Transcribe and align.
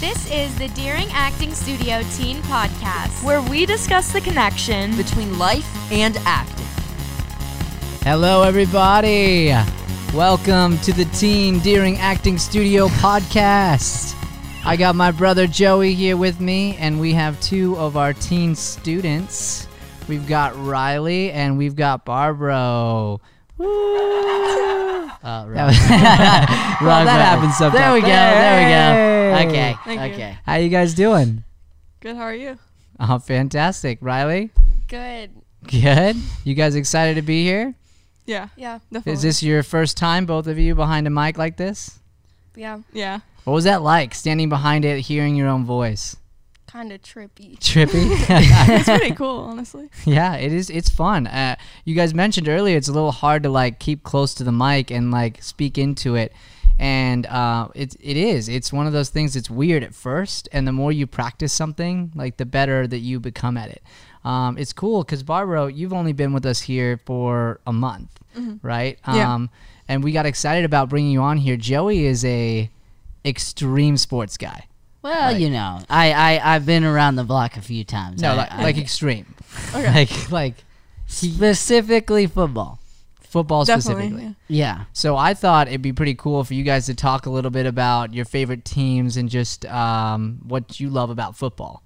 This 0.00 0.30
is 0.30 0.56
the 0.56 0.68
Deering 0.68 1.08
Acting 1.10 1.52
Studio 1.52 2.02
Teen 2.14 2.40
Podcast. 2.42 3.24
where 3.24 3.42
we 3.42 3.66
discuss 3.66 4.12
the 4.12 4.20
connection 4.20 4.96
between 4.96 5.40
life 5.40 5.66
and 5.90 6.16
acting. 6.18 6.66
Hello, 8.02 8.44
everybody. 8.44 9.52
Welcome 10.14 10.78
to 10.78 10.92
the 10.92 11.04
Teen 11.06 11.58
Deering 11.58 11.96
Acting 11.98 12.38
Studio 12.38 12.86
podcast. 12.86 14.14
I 14.64 14.76
got 14.76 14.94
my 14.94 15.10
brother 15.10 15.48
Joey 15.48 15.94
here 15.94 16.16
with 16.16 16.38
me, 16.40 16.76
and 16.76 17.00
we 17.00 17.12
have 17.14 17.40
two 17.40 17.76
of 17.76 17.96
our 17.96 18.12
teen 18.12 18.54
students. 18.54 19.66
We've 20.06 20.28
got 20.28 20.56
Riley 20.64 21.32
and 21.32 21.58
we've 21.58 21.74
got 21.74 22.04
Barbara. 22.04 23.16
Woo! 23.56 24.87
Uh, 25.22 25.46
well, 25.48 25.66
well, 25.68 25.74
that 25.74 26.78
button. 26.80 27.06
happens 27.06 27.56
sometimes. 27.56 27.74
There 27.80 27.92
we 27.92 28.00
go. 28.00 28.06
There 28.06 28.64
we 28.64 29.44
go. 29.44 29.48
Okay. 29.50 29.76
Thank 29.84 30.00
you. 30.00 30.14
okay. 30.14 30.38
How 30.44 30.54
you 30.56 30.68
guys 30.68 30.94
doing? 30.94 31.44
Good, 32.00 32.16
how 32.16 32.22
are 32.22 32.34
you? 32.34 32.58
Oh, 33.00 33.18
fantastic. 33.18 33.98
Riley, 34.00 34.50
Good. 34.88 35.30
good. 35.66 36.16
You 36.44 36.54
guys 36.54 36.74
excited 36.74 37.14
to 37.16 37.22
be 37.22 37.42
here? 37.44 37.74
Yeah, 38.26 38.48
Yeah. 38.56 38.78
definitely. 38.92 39.12
Is 39.12 39.22
this 39.22 39.42
your 39.42 39.62
first 39.62 39.96
time, 39.96 40.26
both 40.26 40.46
of 40.46 40.58
you, 40.58 40.74
behind 40.74 41.06
a 41.06 41.10
mic 41.10 41.38
like 41.38 41.56
this? 41.56 41.98
Yeah. 42.54 42.78
Yeah. 42.92 43.20
What 43.44 43.54
was 43.54 43.64
that 43.64 43.82
like, 43.82 44.14
standing 44.14 44.48
behind 44.48 44.84
it, 44.84 45.00
hearing 45.00 45.34
your 45.34 45.48
own 45.48 45.64
voice? 45.64 46.16
Kind 46.68 46.92
of 46.92 47.00
trippy. 47.02 47.58
Trippy. 47.58 48.04
It's 48.78 48.84
pretty 48.88 49.14
cool, 49.14 49.40
honestly. 49.40 49.88
yeah, 50.04 50.36
it 50.36 50.52
is. 50.52 50.68
It's 50.70 50.88
fun. 50.90 51.26
Uh, 51.26 51.56
you 51.84 51.94
guys 51.94 52.12
mentioned 52.14 52.46
earlier 52.48 52.76
it's 52.76 52.88
a 52.88 52.92
little 52.92 53.10
hard 53.10 53.42
to 53.44 53.48
like 53.48 53.78
keep 53.80 54.02
close 54.02 54.34
to 54.34 54.44
the 54.44 54.52
mic 54.52 54.90
and 54.90 55.10
like 55.10 55.42
speak 55.42 55.78
into 55.78 56.14
it, 56.14 56.32
and 56.78 57.24
uh, 57.26 57.68
it 57.74 57.96
it 58.00 58.16
is. 58.18 58.48
It's 58.50 58.70
one 58.72 58.86
of 58.86 58.92
those 58.92 59.08
things. 59.08 59.34
It's 59.34 59.48
weird 59.50 59.82
at 59.82 59.94
first, 59.94 60.46
and 60.52 60.66
the 60.68 60.72
more 60.72 60.92
you 60.92 61.06
practice 61.06 61.54
something, 61.54 62.12
like 62.14 62.36
the 62.36 62.44
better 62.46 62.86
that 62.86 62.98
you 62.98 63.18
become 63.18 63.56
at 63.56 63.70
it. 63.70 63.82
Um, 64.24 64.58
it's 64.58 64.74
cool 64.74 65.04
because 65.04 65.22
Barbara, 65.22 65.72
you've 65.72 65.94
only 65.94 66.12
been 66.12 66.34
with 66.34 66.44
us 66.44 66.60
here 66.60 66.98
for 67.06 67.60
a 67.66 67.72
month, 67.72 68.10
right? 68.62 68.98
Yeah. 69.06 69.34
Um, 69.34 69.48
and 69.88 70.04
we 70.04 70.12
got 70.12 70.26
excited 70.26 70.66
about 70.66 70.90
bringing 70.90 71.12
you 71.12 71.22
on 71.22 71.38
here. 71.38 71.56
Joey 71.56 72.04
is 72.04 72.26
a 72.26 72.68
extreme 73.24 73.96
sports 73.96 74.36
guy. 74.36 74.67
Well, 75.08 75.36
you 75.38 75.50
know, 75.50 75.80
I, 75.88 76.12
I 76.12 76.54
I've 76.54 76.66
been 76.66 76.84
around 76.84 77.16
the 77.16 77.24
block 77.24 77.56
a 77.56 77.60
few 77.62 77.84
times. 77.84 78.20
No, 78.22 78.32
I- 78.32 78.34
like, 78.34 78.52
I- 78.52 78.62
like 78.62 78.78
extreme. 78.78 79.34
Okay. 79.74 79.92
like 79.92 80.30
like 80.30 80.54
specifically 81.06 82.26
football. 82.26 82.78
football 83.20 83.64
Definitely. 83.64 84.04
specifically. 84.08 84.36
Yeah. 84.48 84.76
Yeah. 84.78 84.84
So 84.92 85.16
I 85.16 85.34
thought 85.34 85.68
it'd 85.68 85.82
be 85.82 85.92
pretty 85.92 86.14
cool 86.14 86.44
for 86.44 86.54
you 86.54 86.62
guys 86.64 86.86
to 86.86 86.94
talk 86.94 87.26
a 87.26 87.30
little 87.30 87.50
bit 87.50 87.66
about 87.66 88.14
your 88.14 88.24
favorite 88.24 88.64
teams 88.64 89.16
and 89.16 89.28
just 89.28 89.66
um, 89.66 90.38
what 90.46 90.80
you 90.80 90.90
love 90.90 91.10
about 91.10 91.36
football. 91.36 91.82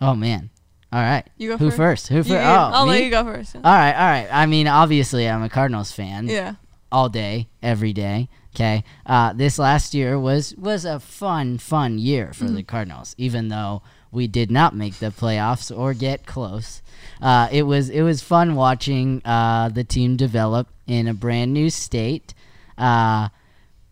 Oh 0.00 0.14
man. 0.14 0.50
All 0.92 1.00
right. 1.00 1.24
You 1.38 1.48
go 1.50 1.56
Who 1.56 1.66
first. 1.70 1.76
first? 1.76 2.08
Who 2.08 2.22
first? 2.22 2.30
Oh, 2.32 2.70
I'll 2.72 2.86
me? 2.86 2.92
let 2.92 3.04
you 3.04 3.10
go 3.10 3.24
first. 3.24 3.56
All 3.56 3.62
right. 3.62 3.92
All 3.92 4.06
right. 4.08 4.28
I 4.30 4.46
mean, 4.46 4.68
obviously, 4.68 5.28
I'm 5.28 5.42
a 5.42 5.48
Cardinals 5.48 5.90
fan. 5.90 6.28
Yeah. 6.28 6.54
all 6.92 7.08
day, 7.08 7.48
every 7.62 7.92
day. 7.92 8.28
Okay. 8.54 8.84
Uh, 9.04 9.32
this 9.32 9.58
last 9.58 9.94
year 9.94 10.18
was 10.18 10.54
was 10.54 10.84
a 10.84 11.00
fun, 11.00 11.58
fun 11.58 11.98
year 11.98 12.32
for 12.32 12.44
the 12.44 12.62
Cardinals, 12.62 13.14
even 13.18 13.48
though 13.48 13.82
we 14.12 14.28
did 14.28 14.48
not 14.48 14.76
make 14.76 14.94
the 15.00 15.10
playoffs 15.10 15.76
or 15.76 15.92
get 15.92 16.24
close. 16.24 16.80
Uh, 17.20 17.48
it 17.50 17.64
was 17.64 17.90
it 17.90 18.02
was 18.02 18.22
fun 18.22 18.54
watching 18.54 19.20
uh, 19.24 19.68
the 19.70 19.82
team 19.82 20.16
develop 20.16 20.68
in 20.86 21.08
a 21.08 21.14
brand 21.14 21.52
new 21.52 21.68
state. 21.68 22.32
Uh, 22.78 23.28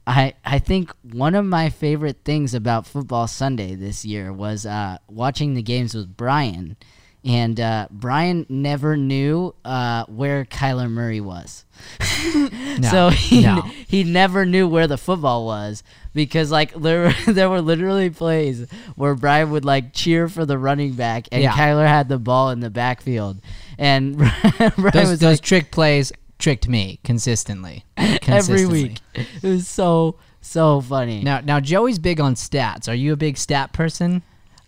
I 0.07 0.35
I 0.45 0.59
think 0.61 0.93
one 1.03 1.35
of 1.35 1.45
my 1.45 1.69
favorite 1.69 2.19
things 2.25 2.55
about 2.55 2.87
football 2.87 3.27
Sunday 3.27 3.75
this 3.75 4.05
year 4.05 4.33
was 4.33 4.65
uh, 4.65 4.99
watching 5.09 5.55
the 5.55 5.63
games 5.63 5.93
with 5.93 6.17
Brian. 6.17 6.77
And 7.25 7.61
uh, 7.61 7.87
Brian 7.91 8.47
never 8.49 8.97
knew 8.97 9.55
uh, 9.65 10.05
where 10.07 10.45
Kyler 10.45 10.91
Murray 10.91 11.21
was. 11.21 11.65
so 12.91 13.11
he, 13.15 13.43
no. 13.43 13.63
he 13.87 14.03
never 14.03 14.45
knew 14.45 14.67
where 14.67 14.89
the 14.89 14.99
football 14.99 15.47
was 15.47 15.85
because 16.15 16.51
like 16.51 16.75
there 16.75 17.03
were, 17.03 17.15
there 17.33 17.49
were 17.49 17.61
literally 17.61 18.11
plays 18.11 18.69
where 18.97 19.15
Brian 19.15 19.51
would 19.53 19.65
like 19.65 19.93
cheer 19.93 20.29
for 20.29 20.45
the 20.45 20.59
running 20.59 20.95
back 20.95 21.29
and 21.31 21.43
Yeah. 21.43 21.53
Kyler 21.53 21.87
had 21.87 22.09
the 22.09 22.19
ball 22.19 22.51
in 22.51 22.59
the 22.61 22.71
backfield 22.71 23.41
and 23.79 24.17
Brian 24.17 24.73
Those, 24.93 25.11
was 25.11 25.19
those 25.21 25.23
like 25.39 25.41
trick 25.41 25.71
plays 25.71 26.13
tricked 26.39 26.67
me 26.69 26.99
consistently. 27.05 27.85
every 27.97 28.67
week. 28.67 28.99
It 29.15 29.43
was 29.43 29.69
so 29.69 30.17
so 30.41 30.81
funny. 30.81 31.23
Now, 31.23 31.41
now 31.41 31.61
Joey's 31.61 32.01
big 32.01 32.21
on 32.21 32.35
stats. 32.35 32.89
Are 32.89 32.95
you 32.95 33.13
a 33.13 33.17
big 33.17 33.39
stat 33.39 33.73
person? 33.73 34.23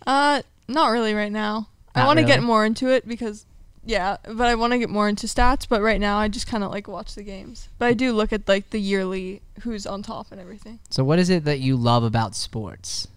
Uh, 0.07 0.41
not 0.69 0.87
really 0.91 1.13
right 1.13 1.31
now. 1.31 1.67
I 1.95 2.05
want 2.05 2.19
to 2.19 2.25
get 2.25 2.43
more 2.43 2.65
into 2.65 2.89
it 2.89 3.07
because, 3.07 3.45
yeah, 3.85 4.17
but 4.23 4.47
I 4.47 4.55
want 4.55 4.73
to 4.73 4.79
get 4.79 4.89
more 4.89 5.07
into 5.07 5.27
stats. 5.27 5.67
But 5.67 5.81
right 5.81 5.99
now, 5.99 6.17
I 6.17 6.27
just 6.27 6.47
kind 6.47 6.63
of 6.63 6.71
like 6.71 6.87
watch 6.87 7.15
the 7.15 7.23
games. 7.23 7.69
But 7.77 7.87
I 7.87 7.93
do 7.93 8.11
look 8.11 8.33
at 8.33 8.47
like 8.47 8.69
the 8.69 8.79
yearly 8.79 9.41
who's 9.61 9.85
on 9.85 10.03
top 10.03 10.31
and 10.31 10.39
everything. 10.39 10.79
So, 10.89 11.03
what 11.03 11.19
is 11.19 11.29
it 11.29 11.45
that 11.45 11.59
you 11.59 11.75
love 11.75 12.03
about 12.03 12.35
sports? 12.35 13.07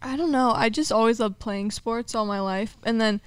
I 0.00 0.16
don't 0.16 0.30
know. 0.30 0.52
I 0.52 0.68
just 0.68 0.92
always 0.92 1.18
loved 1.18 1.38
playing 1.38 1.72
sports 1.72 2.14
all 2.14 2.24
my 2.24 2.40
life, 2.40 2.76
and 2.84 3.00
then 3.00 3.20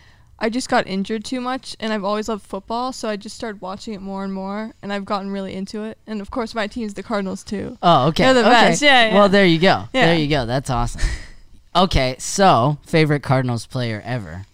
I 0.44 0.50
just 0.50 0.70
got 0.70 0.88
injured 0.88 1.24
too 1.24 1.40
much, 1.40 1.76
and 1.80 1.94
I've 1.94 2.04
always 2.04 2.28
loved 2.28 2.44
football, 2.44 2.92
so 2.94 3.08
I 3.08 3.16
just 3.16 3.36
started 3.36 3.62
watching 3.62 3.94
it 3.94 4.02
more 4.02 4.24
and 4.24 4.34
more, 4.34 4.74
and 4.82 4.92
I've 4.92 5.06
gotten 5.06 5.30
really 5.30 5.54
into 5.54 5.84
it. 5.84 6.00
And 6.08 6.20
of 6.20 6.32
course, 6.32 6.56
my 6.56 6.66
team's 6.66 6.96
the 6.96 7.04
Cardinals 7.04 7.44
too. 7.44 7.78
Oh, 7.84 8.08
okay. 8.08 8.24
They're 8.24 8.34
the 8.34 8.40
okay. 8.42 8.50
best. 8.50 8.82
Yeah, 8.82 9.10
yeah. 9.10 9.14
Well, 9.14 9.30
there 9.30 9.46
you 9.46 9.60
go. 9.60 9.84
Yeah. 9.94 10.08
There 10.08 10.18
you 10.18 10.28
go. 10.28 10.48
That's 10.48 10.72
awesome. 10.72 11.02
okay, 11.76 12.16
so 12.18 12.80
favorite 12.88 13.22
Cardinals 13.22 13.68
player 13.68 14.02
ever. 14.04 14.46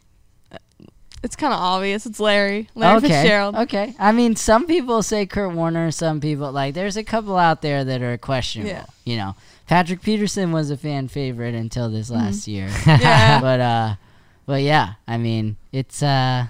It's 1.27 1.35
kind 1.35 1.53
of 1.53 1.59
obvious. 1.59 2.05
It's 2.05 2.21
Larry, 2.21 2.69
Larry 2.73 2.99
okay. 2.99 3.07
Fitzgerald. 3.09 3.55
Okay. 3.55 3.93
I 3.99 4.13
mean, 4.13 4.37
some 4.37 4.65
people 4.65 5.03
say 5.03 5.25
Kurt 5.25 5.53
Warner. 5.53 5.91
Some 5.91 6.21
people 6.21 6.53
like. 6.53 6.73
There's 6.73 6.95
a 6.95 7.03
couple 7.03 7.35
out 7.35 7.61
there 7.61 7.83
that 7.83 8.01
are 8.01 8.17
questionable. 8.17 8.71
Yeah. 8.71 8.85
You 9.03 9.17
know, 9.17 9.35
Patrick 9.67 10.01
Peterson 10.01 10.53
was 10.53 10.71
a 10.71 10.77
fan 10.77 11.09
favorite 11.09 11.53
until 11.53 11.89
this 11.89 12.09
last 12.09 12.47
year. 12.47 12.69
Mm-hmm. 12.69 13.01
Yeah. 13.01 13.41
but 13.47 13.59
uh, 13.59 13.95
but 14.45 14.61
yeah. 14.61 14.93
I 15.05 15.17
mean, 15.17 15.57
it's 15.73 16.01
uh, 16.01 16.47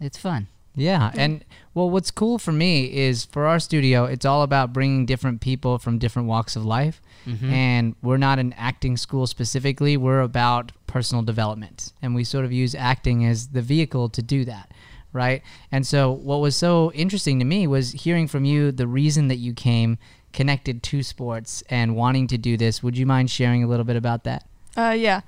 it's 0.00 0.16
fun. 0.16 0.46
Yeah, 0.76 1.10
and 1.16 1.44
well, 1.74 1.90
what's 1.90 2.12
cool 2.12 2.38
for 2.38 2.52
me 2.52 2.84
is 2.84 3.24
for 3.24 3.46
our 3.46 3.58
studio, 3.58 4.04
it's 4.04 4.24
all 4.24 4.42
about 4.42 4.72
bringing 4.72 5.06
different 5.06 5.40
people 5.40 5.78
from 5.78 5.98
different 5.98 6.28
walks 6.28 6.54
of 6.54 6.64
life, 6.64 7.02
and 7.42 7.96
we're 8.00 8.16
not 8.16 8.38
an 8.38 8.54
acting 8.56 8.96
school 8.96 9.26
specifically. 9.26 9.96
We're 9.96 10.20
about 10.20 10.70
personal 10.88 11.22
development, 11.22 11.92
and 12.02 12.14
we 12.14 12.24
sort 12.24 12.44
of 12.44 12.52
use 12.52 12.74
acting 12.74 13.24
as 13.24 13.48
the 13.48 13.62
vehicle 13.62 14.08
to 14.08 14.22
do 14.22 14.44
that, 14.46 14.72
right? 15.12 15.42
And 15.70 15.86
so, 15.86 16.10
what 16.10 16.40
was 16.40 16.56
so 16.56 16.90
interesting 16.92 17.38
to 17.38 17.44
me 17.44 17.68
was 17.68 17.92
hearing 17.92 18.26
from 18.26 18.44
you 18.44 18.72
the 18.72 18.88
reason 18.88 19.28
that 19.28 19.36
you 19.36 19.54
came 19.54 19.98
connected 20.32 20.82
to 20.82 21.02
sports 21.02 21.62
and 21.70 21.94
wanting 21.94 22.26
to 22.28 22.38
do 22.38 22.56
this. 22.56 22.82
Would 22.82 22.98
you 22.98 23.06
mind 23.06 23.30
sharing 23.30 23.62
a 23.62 23.66
little 23.66 23.84
bit 23.84 23.96
about 23.96 24.24
that? 24.24 24.44
Uh, 24.76 24.94
yeah. 24.96 25.20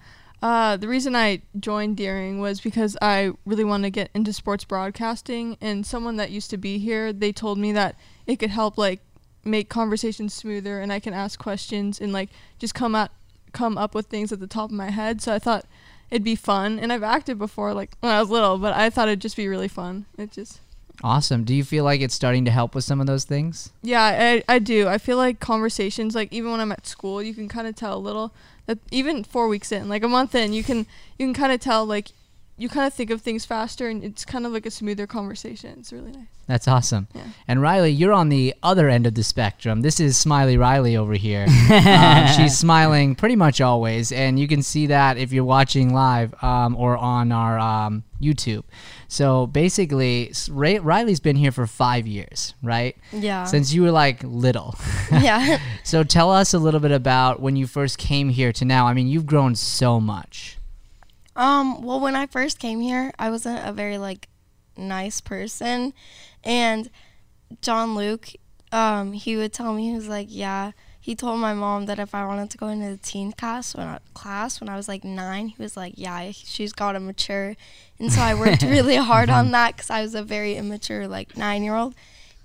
Uh, 0.43 0.77
the 0.77 0.89
reason 0.89 1.15
I 1.15 1.43
joined 1.59 1.97
Deering 1.99 2.41
was 2.41 2.61
because 2.61 2.97
I 3.03 3.33
really 3.45 3.65
wanted 3.65 3.89
to 3.89 3.91
get 3.91 4.11
into 4.15 4.33
sports 4.33 4.65
broadcasting, 4.65 5.57
and 5.61 5.85
someone 5.85 6.17
that 6.17 6.31
used 6.31 6.51
to 6.51 6.57
be 6.57 6.79
here, 6.79 7.13
they 7.13 7.33
told 7.33 7.59
me 7.59 7.73
that 7.73 7.97
it 8.27 8.37
could 8.37 8.51
help 8.51 8.79
like 8.79 9.01
make 9.45 9.69
conversations 9.69 10.33
smoother, 10.33 10.81
and 10.81 10.93
I 10.93 11.01
can 11.01 11.13
ask 11.13 11.39
questions 11.39 12.01
and 12.01 12.13
like 12.13 12.31
just 12.59 12.75
come 12.75 12.95
out 12.95 13.11
come 13.53 13.79
up 13.79 13.95
with 13.95 14.07
things 14.07 14.33
at 14.33 14.41
the 14.41 14.47
top 14.47 14.71
of 14.71 14.77
my 14.77 14.91
head. 14.91 15.21
So 15.21 15.35
I 15.35 15.39
thought 15.39 15.67
it'd 16.11 16.25
be 16.25 16.37
fun, 16.37 16.79
and 16.79 16.93
I've 16.93 17.03
acted 17.03 17.39
before, 17.39 17.73
like 17.75 17.97
when 18.01 18.13
I 18.13 18.21
was 18.21 18.31
little, 18.31 18.59
but 18.59 18.75
I 18.75 18.91
thought 18.91 19.09
it'd 19.09 19.21
just 19.21 19.37
be 19.37 19.49
really 19.49 19.69
fun. 19.69 20.07
It 20.19 20.33
just 20.33 20.61
Awesome. 21.03 21.45
Do 21.45 21.55
you 21.55 21.65
feel 21.65 21.85
like 21.85 22.01
it's 22.01 22.15
starting 22.15 22.45
to 22.45 22.51
help 22.51 22.75
with 22.75 22.85
some 22.85 23.01
of 23.01 23.07
those 23.07 23.25
things? 23.25 23.71
Yeah, 23.83 24.03
I, 24.03 24.55
I 24.55 24.59
do. 24.59 24.87
I 24.87 24.99
feel 24.99 25.17
like 25.17 25.41
conversations, 25.41 26.15
like 26.15 26.33
even 26.33 26.51
when 26.51 26.61
I'm 26.61 26.73
at 26.73 26.87
school, 26.87 27.23
you 27.23 27.33
can 27.33 27.49
kind 27.49 27.67
of 27.67 27.75
tell 27.75 27.97
a 27.97 27.99
little 27.99 28.33
that 28.67 28.79
even 28.91 29.25
four 29.25 29.49
weeks 29.49 29.73
in, 29.73 29.89
like 29.89 30.03
a 30.03 30.09
month 30.09 30.35
in, 30.35 30.53
you 30.53 30.63
can 30.63 30.87
you 31.19 31.27
can 31.27 31.35
kind 31.35 31.53
of 31.53 31.61
tell 31.61 31.87
like 31.87 32.09
you 32.61 32.69
kind 32.69 32.87
of 32.87 32.93
think 32.93 33.09
of 33.09 33.23
things 33.23 33.47
faster, 33.47 33.89
and 33.89 34.05
it's 34.05 34.27
kind 34.27 34.45
of 34.45 34.53
like 34.53 34.67
a 34.67 34.71
smoother 34.71 35.07
conversation. 35.07 35.77
It's 35.79 35.95
really 35.95 36.13
nice. 36.13 36.27
That's 36.47 36.69
awesome. 36.69 37.09
Yeah. 37.15 37.23
And 37.49 37.63
Riley, 37.63 37.91
you're 37.91 38.13
on 38.13 38.29
the 38.29 38.55
other 38.63 38.91
end 38.91 39.07
of 39.07 39.15
the 39.15 39.25
spectrum. 39.25 39.81
This 39.81 39.99
is 39.99 40.19
Smiley 40.19 40.59
Riley 40.59 40.95
over 40.95 41.15
here. 41.15 41.47
um, 41.71 42.27
she's 42.37 42.59
smiling 42.59 43.15
pretty 43.15 43.35
much 43.35 43.63
always, 43.63 44.13
and 44.13 44.39
you 44.39 44.47
can 44.47 44.63
see 44.63 44.89
that 44.89 45.17
if 45.17 45.33
you're 45.33 45.43
watching 45.43 45.95
live 45.95 46.35
um, 46.45 46.77
or 46.77 46.99
on 46.99 47.33
our 47.33 47.59
um, 47.59 48.05
YouTube. 48.21 48.65
So 49.09 49.47
basically, 49.47 50.31
Ray- 50.51 50.81
Riley's 50.81 51.21
been 51.21 51.37
here 51.37 51.53
for 51.53 51.67
five 51.67 52.07
years, 52.07 52.53
right? 52.63 52.95
Yeah. 53.11 53.45
Since 53.45 53.73
you 53.73 53.81
were 53.81 53.91
like 53.91 54.23
little. 54.23 54.77
yeah. 55.11 55.63
so 55.83 56.05
tell 56.05 56.31
us 56.31 56.53
a 56.53 56.59
little 56.59 56.81
bit 56.81 56.93
about 56.93 57.41
when 57.41 57.57
you 57.57 57.67
first 57.67 57.97
came 57.97 58.29
here 58.29 58.53
to 58.53 58.67
now. 58.67 58.87
I 58.87 58.93
mean, 58.93 59.09
you've 59.09 59.27
grown 59.27 59.55
so 59.55 59.99
much. 59.99 60.59
Um, 61.37 61.83
well, 61.83 62.01
when 62.01 62.17
I 62.17 62.27
first 62.27 62.59
came 62.59 62.81
here, 62.81 63.13
I 63.19 63.31
wasn't 63.31 63.67
a 63.67 63.73
very 63.73 63.99
like 63.99 64.29
nice 64.77 65.21
person, 65.21 65.93
and 66.45 66.91
John 67.63 67.95
Luke, 67.95 68.31
um, 68.73 69.13
he 69.13 69.37
would 69.37 69.53
tell 69.53 69.73
me 69.73 69.91
he 69.91 69.95
was 69.95 70.09
like, 70.09 70.29
"Yeah, 70.31 70.73
he 71.01 71.15
told 71.15 71.41
my 71.41 71.55
mom 71.55 71.87
that 71.87 71.99
if 71.99 72.15
I 72.15 72.27
wanted 72.27 72.51
to 72.51 72.59
go 72.59 72.69
into 72.69 72.91
the 72.91 72.97
teen 72.97 73.33
class 73.33 73.75
when 73.75 73.87
I, 73.87 73.99
class 74.13 74.61
when 74.61 74.69
I 74.69 74.77
was 74.77 74.87
like 74.87 75.03
nine, 75.03 75.49
he 75.49 75.63
was 75.63 75.77
like, 75.77 75.95
"Yeah, 75.97 76.31
she's 76.33 76.73
got 76.73 76.93
to 76.93 77.01
mature," 77.01 77.57
and 77.99 78.13
so 78.13 78.21
I 78.21 78.35
worked 78.35 78.63
really 78.77 78.97
hard 78.97 79.31
on 79.31 79.51
that 79.53 79.77
because 79.77 79.91
I 79.91 80.03
was 80.03 80.15
a 80.15 80.23
very 80.23 80.57
immature 80.57 81.09
like 81.09 81.37
nine 81.37 81.63
year 81.63 81.75
old, 81.75 81.95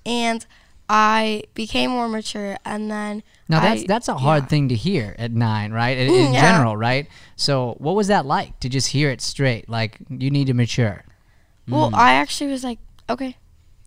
and 0.05 0.45
I 0.87 1.43
became 1.55 1.89
more 1.91 2.07
mature, 2.07 2.57
and 2.63 2.91
then 2.91 3.23
Now 3.49 3.59
that's 3.59 3.81
I- 3.83 3.85
that's 3.87 4.07
a 4.07 4.15
hard 4.15 4.43
yeah. 4.43 4.47
thing 4.47 4.69
to 4.69 4.75
hear 4.75 5.15
at 5.17 5.31
nine, 5.31 5.71
right? 5.71 5.97
In, 5.97 6.07
in 6.13 6.27
mm, 6.27 6.33
Yeah. 6.33 6.41
general, 6.41 6.77
right? 6.77 7.07
So 7.35 7.75
what 7.79 7.95
was 7.95 8.07
that 8.07 8.25
like 8.25 8.59
to 8.59 8.69
just 8.69 8.89
hear 8.89 9.09
it 9.09 9.21
straight? 9.21 9.67
Like 9.69 9.97
you 10.09 10.29
need 10.29 10.47
to 10.47 10.53
mature. 10.53 11.03
Well, 11.67 11.89
mm. 11.91 11.95
I 11.95 12.13
actually 12.13 12.51
was 12.51 12.63
like, 12.63 12.77
okay, 13.09 13.35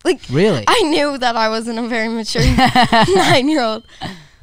like 0.04 0.20
Really? 0.30 0.64
I 0.66 0.82
knew 0.82 1.18
that 1.18 1.36
I 1.36 1.48
wasn't 1.48 1.78
a 1.78 1.86
very 1.86 2.08
mature 2.08 2.42
nine 3.14 3.48
year 3.48 3.62
old. 3.62 3.84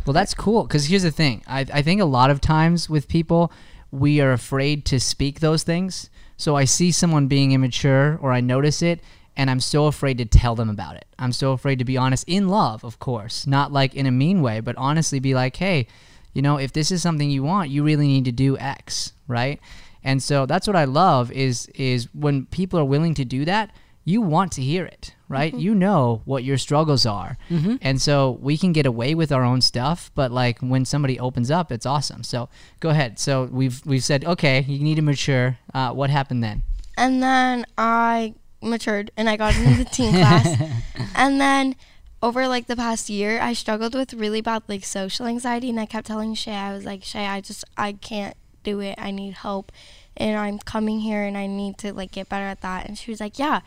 Well, 0.06 0.14
that's 0.14 0.34
cool. 0.34 0.64
Because 0.64 0.86
here's 0.86 1.04
the 1.04 1.12
thing. 1.12 1.44
I, 1.48 1.62
I 1.74 1.82
think 1.82 2.00
a 2.00 2.06
lot 2.06 2.30
of 2.30 2.40
times 2.40 2.90
with 2.90 3.08
people, 3.08 3.52
we 3.92 4.22
are 4.22 4.32
afraid 4.32 4.86
to 4.86 5.00
speak 5.00 5.40
those 5.40 5.64
things. 5.64 6.10
So 6.38 6.56
I 6.56 6.66
see 6.66 6.92
someone 6.92 7.28
being 7.28 7.52
immature 7.54 8.18
or 8.22 8.32
I 8.32 8.40
notice 8.42 8.82
it, 8.82 9.02
and 9.38 9.50
I'm 9.50 9.60
so 9.60 9.88
afraid 9.88 10.18
to 10.20 10.26
tell 10.26 10.56
them 10.56 10.70
about 10.70 10.96
it. 10.96 11.06
I'm 11.20 11.32
so 11.32 11.52
afraid 11.52 11.80
to 11.80 11.86
be 11.86 11.98
honest, 11.98 12.24
in 12.28 12.48
love, 12.48 12.84
of 12.84 13.00
course, 13.00 13.46
not 13.46 13.72
like 13.72 13.96
in 13.96 14.06
a 14.06 14.12
mean 14.12 14.42
way, 14.42 14.60
but 14.60 14.76
honestly 14.78 15.20
be 15.20 15.34
like, 15.34 15.56
hey, 15.58 15.88
you 16.34 16.42
know, 16.42 16.58
if 16.58 16.74
this 16.74 16.92
is 16.92 17.02
something 17.02 17.30
you 17.30 17.44
want, 17.44 17.70
you 17.70 17.84
really 17.84 18.08
need 18.08 18.26
to 18.26 18.32
do 18.32 18.58
X, 18.58 19.14
right? 19.28 19.60
And 20.04 20.22
so 20.22 20.46
that's 20.46 20.68
what 20.68 20.76
I 20.76 20.86
love 20.86 21.32
is 21.32 21.68
is 21.76 22.08
when 22.14 22.46
people 22.46 22.80
are 22.80 22.86
willing 22.86 23.14
to 23.16 23.26
do 23.26 23.46
that, 23.46 23.72
you 24.08 24.22
want 24.22 24.52
to 24.52 24.62
hear 24.62 24.86
it, 24.86 25.16
right? 25.28 25.52
You 25.52 25.74
know 25.74 26.22
what 26.26 26.44
your 26.44 26.60
struggles 26.60 27.08
are. 27.08 27.38
And 27.82 28.00
so 28.00 28.38
we 28.40 28.56
can 28.56 28.72
get 28.72 28.86
away 28.86 29.16
with 29.16 29.32
our 29.32 29.44
own 29.44 29.62
stuff, 29.62 30.12
but 30.14 30.32
like 30.32 30.60
when 30.60 30.86
somebody 30.86 31.20
opens 31.20 31.50
up, 31.50 31.72
it's 31.72 31.88
awesome. 31.88 32.24
So 32.24 32.48
go 32.80 32.90
ahead. 32.90 33.18
So 33.18 33.46
we've 33.52 33.84
we've 33.86 34.04
said, 34.04 34.24
okay, 34.24 34.62
you 34.68 34.84
need 34.84 34.96
to 34.96 35.02
mature. 35.02 35.58
Uh, 35.74 35.92
what 35.92 36.12
happened 36.12 36.44
then? 36.44 36.62
And 36.98 37.24
then 37.24 37.66
I 37.80 38.36
matured 38.66 39.12
and 39.16 39.30
I 39.30 39.38
got 39.38 39.56
into 39.56 39.84
the 39.84 39.90
teen 39.90 40.12
class. 40.12 40.48
And 41.16 41.40
then 41.40 41.76
over 42.22 42.48
like 42.48 42.68
the 42.68 42.76
past 42.76 43.10
year, 43.10 43.40
I 43.40 43.54
struggled 43.54 43.96
with 43.96 44.14
really 44.14 44.42
bad 44.42 44.64
like 44.68 44.84
social 44.84 45.26
anxiety 45.26 45.70
and 45.70 45.80
I 45.80 45.86
kept 45.86 46.08
telling 46.08 46.34
Shay, 46.34 46.56
I 46.56 46.74
was 46.74 46.84
like, 46.84 47.04
Shay, 47.04 47.26
I 47.26 47.40
just 47.40 47.64
I 47.78 47.94
can't 47.94 48.36
do 48.64 48.80
it. 48.82 48.96
I 48.98 49.12
need 49.12 49.36
help. 49.36 49.72
And 50.18 50.38
I'm 50.38 50.60
coming 50.60 51.00
here 51.00 51.24
and 51.24 51.38
I 51.38 51.48
need 51.48 51.78
to 51.80 51.94
like 51.94 52.12
get 52.12 52.28
better 52.30 52.46
at 52.46 52.62
that. 52.62 52.88
And 52.88 52.98
she 52.98 53.12
was 53.12 53.20
like, 53.22 53.40
Yeah. 53.40 53.62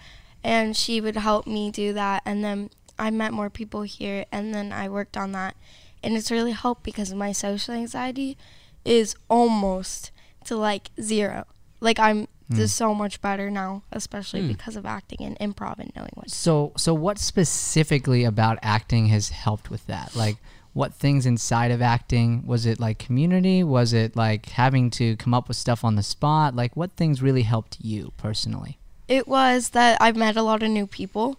And 0.45 0.77
she 0.77 1.01
would 1.01 1.17
help 1.17 1.47
me 1.47 1.71
do 1.71 1.93
that. 1.95 2.23
And 2.27 2.45
then 2.45 2.71
I 2.99 3.11
met 3.11 3.33
more 3.33 3.51
people 3.51 3.83
here 3.83 4.27
and 4.31 4.53
then 4.53 4.73
I 4.73 4.89
worked 4.89 5.17
on 5.17 5.33
that. 5.33 5.57
And 6.03 6.17
it's 6.17 6.31
really 6.31 6.53
helped 6.53 6.83
because 6.83 7.13
my 7.15 7.33
social 7.33 7.75
anxiety 7.75 8.37
is 8.85 9.15
almost 9.29 10.11
to 10.45 10.57
like 10.57 10.91
zero. 11.01 11.45
Like 11.81 11.99
I'm 11.99 12.29
Mm. 12.51 12.57
just 12.57 12.77
so 12.77 12.95
much 12.95 13.21
better 13.21 13.51
now, 13.51 13.83
especially 13.93 14.41
mm. 14.41 14.49
because 14.49 14.75
of 14.75 14.87
acting 14.87 15.19
and 15.21 15.39
improv 15.39 15.79
and 15.79 15.93
knowing 15.95 16.11
what. 16.15 16.31
So 16.31 16.73
so 16.77 16.95
what 16.95 17.19
specifically 17.19 18.25
about 18.25 18.59
acting 18.63 19.09
has 19.09 19.29
helped 19.29 19.71
with 19.71 19.87
that? 19.87 20.17
Like 20.17 20.39
what 20.73 20.95
things 20.95 21.27
inside 21.27 21.71
of 21.71 21.83
acting 21.83 22.47
was 22.47 22.65
it 22.65 22.81
like 22.81 22.99
community? 22.99 23.63
Was 23.63 23.93
it 23.93 24.17
like 24.17 24.47
having 24.51 24.91
to 24.91 25.17
come 25.17 25.35
up 25.35 25.49
with 25.49 25.57
stuff 25.57 25.85
on 25.85 25.97
the 25.97 26.03
spot? 26.03 26.55
Like 26.55 26.77
what 26.77 26.93
things 26.93 27.21
really 27.21 27.43
helped 27.43 27.79
you 27.81 28.13
personally? 28.17 28.79
It 29.09 29.29
was 29.29 29.71
that 29.71 30.01
I've 30.01 30.17
met 30.17 30.37
a 30.37 30.43
lot 30.43 30.63
of 30.63 30.71
new 30.71 30.87
people, 30.87 31.39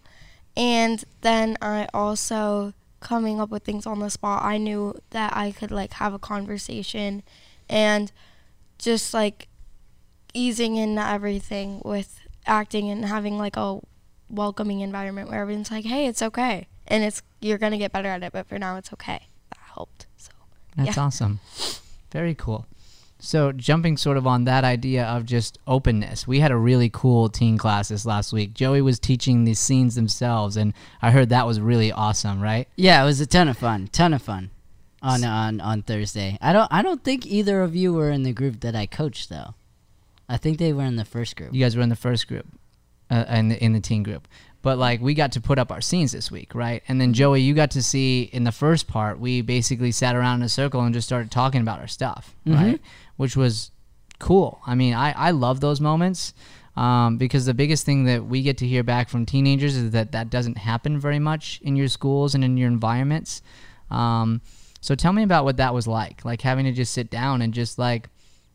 and 0.58 1.04
then 1.22 1.58
I 1.62 1.88
also 1.94 2.74
coming 3.00 3.40
up 3.40 3.50
with 3.50 3.64
things 3.64 3.86
on 3.86 4.00
the 4.00 4.10
spot. 4.10 4.44
I 4.44 4.58
knew 4.58 5.00
that 5.12 5.36
I 5.36 5.52
could 5.52 5.72
like 5.72 5.94
have 5.94 6.14
a 6.14 6.20
conversation, 6.20 7.24
and 7.70 8.12
just 8.80 9.14
like 9.14 9.49
easing 10.34 10.76
into 10.76 11.06
everything 11.06 11.82
with 11.84 12.20
acting 12.46 12.90
and 12.90 13.06
having 13.06 13.38
like 13.38 13.58
a 13.58 13.80
welcoming 14.30 14.82
environment 14.82 15.30
where 15.30 15.42
everyone's 15.42 15.72
like, 15.72 15.86
"Hey, 15.86 16.08
it's 16.08 16.22
okay," 16.22 16.68
and 16.88 17.04
it's 17.04 17.22
you're 17.42 17.58
gonna 17.58 17.78
get 17.78 17.92
better 17.92 18.10
at 18.10 18.24
it, 18.24 18.32
but 18.34 18.48
for 18.48 18.60
now, 18.60 18.78
it's 18.78 18.92
okay. 18.94 19.28
That 19.52 19.60
helped. 19.74 20.06
So 20.18 20.32
That's 20.78 20.96
Yeah. 20.98 21.04
awesome. 21.04 21.40
Very 22.12 22.36
cool. 22.36 22.66
So 23.22 23.52
jumping 23.52 23.98
sort 23.98 24.16
of 24.16 24.26
on 24.26 24.46
that 24.46 24.64
idea 24.64 25.04
of 25.06 25.26
just 25.26 25.58
openness, 25.68 26.26
we 26.26 26.40
had 26.40 26.52
a 26.52 26.56
really 26.58 26.90
cool 26.90 27.28
teen 27.28 27.58
class 27.58 27.90
this 27.90 28.06
last 28.06 28.32
week. 28.32 28.54
Joey 28.54 28.82
was 28.82 28.98
teaching 28.98 29.44
the 29.44 29.56
scenes 29.56 29.96
themselves, 29.96 30.56
and 30.56 30.74
I 31.02 31.12
heard 31.12 31.28
that 31.30 31.46
was 31.46 31.60
really 31.60 31.92
awesome, 31.92 32.40
right? 32.40 32.68
Yeah, 32.78 33.02
it 33.02 33.06
was 33.06 33.20
a 33.20 33.26
ton 33.26 33.50
of 33.50 33.58
fun. 33.58 33.90
Ton 33.92 34.14
of 34.14 34.22
fun. 34.22 34.52
On 35.02 35.24
on 35.24 35.60
on 35.62 35.82
Thursday. 35.82 36.38
I 36.42 36.54
don't 36.54 36.68
I 36.72 36.82
don't 36.82 37.04
think 37.04 37.26
either 37.26 37.62
of 37.62 37.76
you 37.76 37.94
were 37.94 38.12
in 38.12 38.24
the 38.24 38.34
group 38.34 38.60
that 38.62 38.76
I 38.76 38.86
coached 38.86 39.30
though. 39.30 39.54
I 40.30 40.38
think 40.38 40.60
they 40.60 40.72
were 40.72 40.84
in 40.84 40.96
the 40.96 41.06
first 41.06 41.36
group. 41.36 41.54
You 41.54 41.66
guys 41.66 41.76
were 41.76 41.82
in 41.82 41.90
the 41.90 41.96
first 41.96 42.28
group, 42.28 42.46
uh, 43.10 43.26
in 43.30 43.50
the 43.50 43.64
in 43.64 43.74
the 43.74 43.80
teen 43.82 44.04
group. 44.04 44.28
But 44.62 44.78
like 44.78 45.02
we 45.02 45.14
got 45.14 45.32
to 45.34 45.42
put 45.42 45.58
up 45.58 45.72
our 45.72 45.82
scenes 45.82 46.12
this 46.12 46.30
week, 46.32 46.54
right? 46.54 46.84
And 46.88 47.02
then 47.02 47.14
Joey, 47.14 47.42
you 47.42 47.54
got 47.54 47.72
to 47.72 47.82
see 47.84 48.24
in 48.24 48.44
the 48.44 48.52
first 48.52 48.88
part, 48.88 49.20
we 49.20 49.42
basically 49.42 49.92
sat 49.92 50.16
around 50.16 50.42
in 50.42 50.46
a 50.46 50.50
circle 50.50 50.82
and 50.82 50.94
just 50.94 51.08
started 51.08 51.32
talking 51.32 51.62
about 51.62 51.80
our 51.80 51.88
stuff, 51.88 52.36
right? 52.46 52.82
Which 53.18 53.36
was 53.36 53.72
cool. 54.20 54.62
I 54.68 54.76
mean, 54.76 54.94
I 54.94 55.12
I 55.12 55.32
love 55.32 55.60
those 55.60 55.82
moments. 55.82 56.34
Um, 56.78 57.18
because 57.18 57.46
the 57.46 57.54
biggest 57.54 57.86
thing 57.86 58.06
that 58.06 58.26
we 58.26 58.42
get 58.42 58.60
to 58.60 58.68
hear 58.68 58.84
back 58.84 59.10
from 59.10 59.26
teenagers 59.26 59.76
is 59.76 59.92
that 59.92 60.14
that 60.14 60.30
doesn't 60.30 60.58
happen 60.58 60.98
very 60.98 61.20
much 61.20 61.60
in 61.62 61.76
your 61.76 61.90
schools 61.90 62.36
and 62.36 62.44
in 62.44 62.56
your 62.56 62.70
environments. 62.70 63.42
Um, 63.92 64.40
so 64.80 64.96
tell 64.96 65.12
me 65.12 65.24
about 65.24 65.44
what 65.44 65.58
that 65.58 65.74
was 65.74 65.88
like, 65.88 66.24
like 66.24 66.42
having 66.42 66.64
to 66.66 66.72
just 66.72 66.94
sit 66.94 67.10
down 67.10 67.42
and 67.42 67.54
just 67.54 67.80
like 67.80 68.08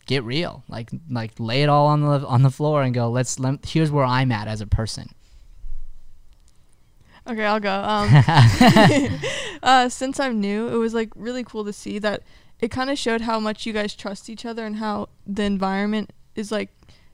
get 0.07 0.25
real, 0.25 0.65
like 0.69 0.91
like 1.11 1.33
lay 1.39 1.63
it 1.63 1.69
all 1.69 1.87
on 1.87 2.01
the 2.01 2.27
on 2.27 2.43
the 2.43 2.51
floor 2.51 2.83
and 2.83 2.95
go, 2.95 3.11
let's 3.11 3.39
let, 3.39 3.65
here's 3.67 3.91
where 3.91 4.05
I'm 4.05 4.33
at 4.33 4.49
as 4.49 4.61
a 4.61 4.67
person. 4.67 5.11
Okay, 7.27 7.45
I'll 7.45 7.61
go. 7.61 7.73
Um, 7.73 8.11
uh, 9.63 9.89
since 9.89 10.21
I'm 10.21 10.41
new, 10.41 10.69
it 10.69 10.77
was 10.77 10.95
like 10.95 11.11
really 11.17 11.45
cool 11.45 11.65
to 11.65 11.73
see 11.73 11.99
that 12.01 12.23
it 12.61 12.71
kind 12.71 12.91
of 12.91 12.99
showed 12.99 13.23
how 13.23 13.41
much 13.41 13.67
you 13.67 13.73
guys 13.73 13.95
trust 13.95 14.29
each 14.29 14.45
other 14.45 14.67
and 14.67 14.77
how 14.77 15.09
the 15.27 15.43
environment 15.43 16.13
is 16.35 16.53
like 16.53 16.71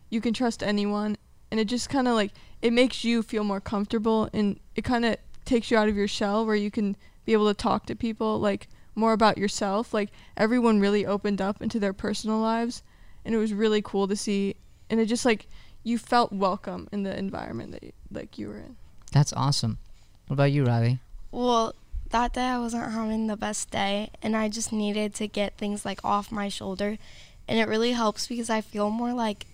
you 0.09 0.21
can 0.21 0.35
trust 0.35 0.63
anyone, 0.63 1.17
and 1.51 1.61
it 1.61 1.67
just 1.67 1.89
kind 1.89 2.09
of 2.09 2.15
like 2.15 2.33
it 2.63 2.73
makes 2.73 3.05
you 3.05 3.23
feel 3.23 3.45
more 3.45 3.61
comfortable 3.61 4.29
and 4.33 4.61
it 4.75 4.83
kind 4.83 5.05
of 5.05 5.17
takes 5.45 5.71
you 5.71 5.77
out 5.77 5.89
of 5.89 5.97
your 5.97 6.09
shell 6.09 6.45
where 6.45 6.57
you 6.57 6.71
can 6.71 6.97
be 7.25 7.33
able 7.33 7.49
to 7.49 7.55
talk 7.55 7.87
to 7.87 7.95
people 7.95 8.39
like 8.39 8.69
more 9.01 9.13
about 9.13 9.39
yourself. 9.39 9.93
Like 9.93 10.11
everyone 10.37 10.79
really 10.79 11.05
opened 11.05 11.41
up 11.41 11.61
into 11.61 11.81
their 11.81 11.93
personal 11.93 12.39
lives, 12.39 12.83
and 13.25 13.35
it 13.35 13.39
was 13.39 13.53
really 13.53 13.83
cool 13.83 14.07
to 14.07 14.15
see. 14.15 14.57
And 14.89 15.01
it 15.01 15.07
just 15.07 15.25
like 15.25 15.47
you 15.83 15.99
felt 15.99 16.33
welcome 16.33 16.89
in 16.93 17.03
the 17.03 17.19
environment 17.19 17.73
that 17.73 17.83
you, 17.83 17.93
like 18.13 18.39
you 18.39 18.49
were 18.49 18.59
in. 18.59 18.77
That's 19.13 19.33
awesome. 19.33 19.79
What 20.27 20.35
about 20.35 20.53
you, 20.53 20.65
Riley? 20.65 21.01
Well, 21.33 21.75
that 22.11 22.35
day 22.35 22.45
I 22.45 22.59
wasn't 22.59 22.93
having 22.93 23.27
the 23.27 23.37
best 23.37 23.71
day, 23.71 24.11
and 24.23 24.37
I 24.37 24.49
just 24.49 24.73
needed 24.73 25.15
to 25.17 25.27
get 25.27 25.57
things 25.57 25.85
like 25.85 26.05
off 26.05 26.31
my 26.31 26.49
shoulder. 26.49 26.99
And 27.49 27.59
it 27.59 27.67
really 27.67 27.93
helps 27.93 28.29
because 28.29 28.51
I 28.51 28.61
feel 28.61 28.91
more 28.91 29.13
like 29.13 29.47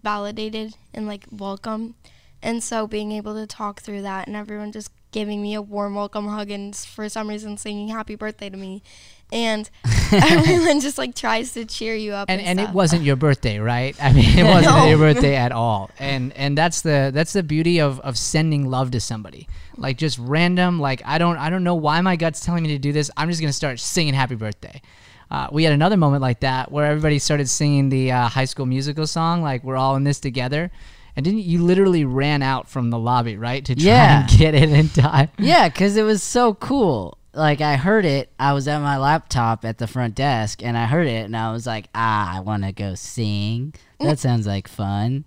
validated 0.00 0.76
and 0.94 1.06
like 1.06 1.26
welcome. 1.30 1.94
And 2.42 2.62
so 2.62 2.86
being 2.86 3.12
able 3.12 3.34
to 3.34 3.46
talk 3.46 3.82
through 3.82 4.02
that 4.02 4.26
and 4.26 4.36
everyone 4.36 4.72
just 4.72 4.90
giving 5.12 5.40
me 5.40 5.54
a 5.54 5.62
warm 5.62 5.94
welcome 5.94 6.26
hug 6.26 6.50
and 6.50 6.74
for 6.74 7.08
some 7.08 7.28
reason 7.28 7.56
singing 7.56 7.88
happy 7.88 8.14
birthday 8.16 8.50
to 8.50 8.56
me. 8.56 8.82
And 9.30 9.70
everyone 10.12 10.80
just 10.80 10.98
like 10.98 11.14
tries 11.14 11.52
to 11.54 11.64
cheer 11.64 11.94
you 11.94 12.12
up. 12.12 12.28
And 12.28 12.40
And, 12.40 12.60
and 12.60 12.68
it 12.68 12.74
wasn't 12.74 13.02
your 13.02 13.16
birthday, 13.16 13.58
right? 13.58 13.96
I 14.02 14.12
mean, 14.12 14.38
it 14.38 14.44
wasn't 14.54 14.76
No. 14.76 14.86
your 14.86 14.98
birthday 14.98 15.36
at 15.36 15.52
all. 15.52 15.90
And 15.98 16.32
and 16.34 16.56
that's 16.58 16.82
the 16.82 17.10
that's 17.14 17.32
the 17.32 17.42
beauty 17.42 17.80
of 17.80 17.98
of 18.00 18.18
sending 18.18 18.68
love 18.68 18.90
to 18.90 19.00
somebody. 19.00 19.48
Like 19.78 19.96
just 19.96 20.18
random, 20.18 20.80
like 20.80 21.00
I 21.06 21.16
don't 21.18 21.38
I 21.38 21.48
don't 21.48 21.64
know 21.64 21.74
why 21.76 22.00
my 22.02 22.16
gut's 22.16 22.40
telling 22.44 22.62
me 22.62 22.70
to 22.70 22.78
do 22.78 22.92
this. 22.92 23.10
I'm 23.16 23.28
just 23.30 23.40
gonna 23.40 23.52
start 23.54 23.80
singing 23.80 24.12
happy 24.14 24.34
birthday. 24.34 24.82
Uh, 25.30 25.48
we 25.50 25.64
had 25.64 25.72
another 25.72 25.96
moment 25.96 26.20
like 26.20 26.40
that 26.40 26.70
where 26.70 26.84
everybody 26.84 27.18
started 27.18 27.48
singing 27.48 27.88
the 27.88 28.12
uh, 28.12 28.28
High 28.28 28.44
School 28.44 28.66
Musical 28.66 29.06
song, 29.06 29.40
like 29.40 29.64
"We're 29.64 29.76
all 29.76 29.96
in 29.96 30.04
this 30.04 30.20
together," 30.20 30.70
and 31.16 31.24
didn't 31.24 31.40
you 31.44 31.62
literally 31.62 32.04
ran 32.04 32.42
out 32.42 32.68
from 32.68 32.90
the 32.90 32.98
lobby, 32.98 33.36
right, 33.36 33.64
to 33.64 33.74
try 33.74 33.84
Yeah. 33.84 34.20
and 34.28 34.38
get 34.38 34.54
it 34.54 34.70
in 34.70 34.88
time? 34.88 35.28
Yeah, 35.38 35.68
because 35.68 35.96
it 35.96 36.02
was 36.02 36.22
so 36.22 36.54
cool. 36.54 37.18
Like 37.34 37.60
I 37.62 37.76
heard 37.76 38.04
it, 38.04 38.30
I 38.38 38.52
was 38.52 38.68
at 38.68 38.80
my 38.80 38.98
laptop 38.98 39.64
at 39.64 39.78
the 39.78 39.86
front 39.86 40.14
desk, 40.14 40.62
and 40.62 40.76
I 40.76 40.84
heard 40.86 41.06
it, 41.06 41.24
and 41.24 41.34
I 41.36 41.50
was 41.52 41.66
like, 41.66 41.88
"Ah, 41.94 42.36
I 42.36 42.40
want 42.40 42.62
to 42.64 42.72
go 42.72 42.94
sing. 42.94 43.72
That 44.00 44.18
sounds 44.18 44.46
like 44.46 44.68
fun." 44.68 45.24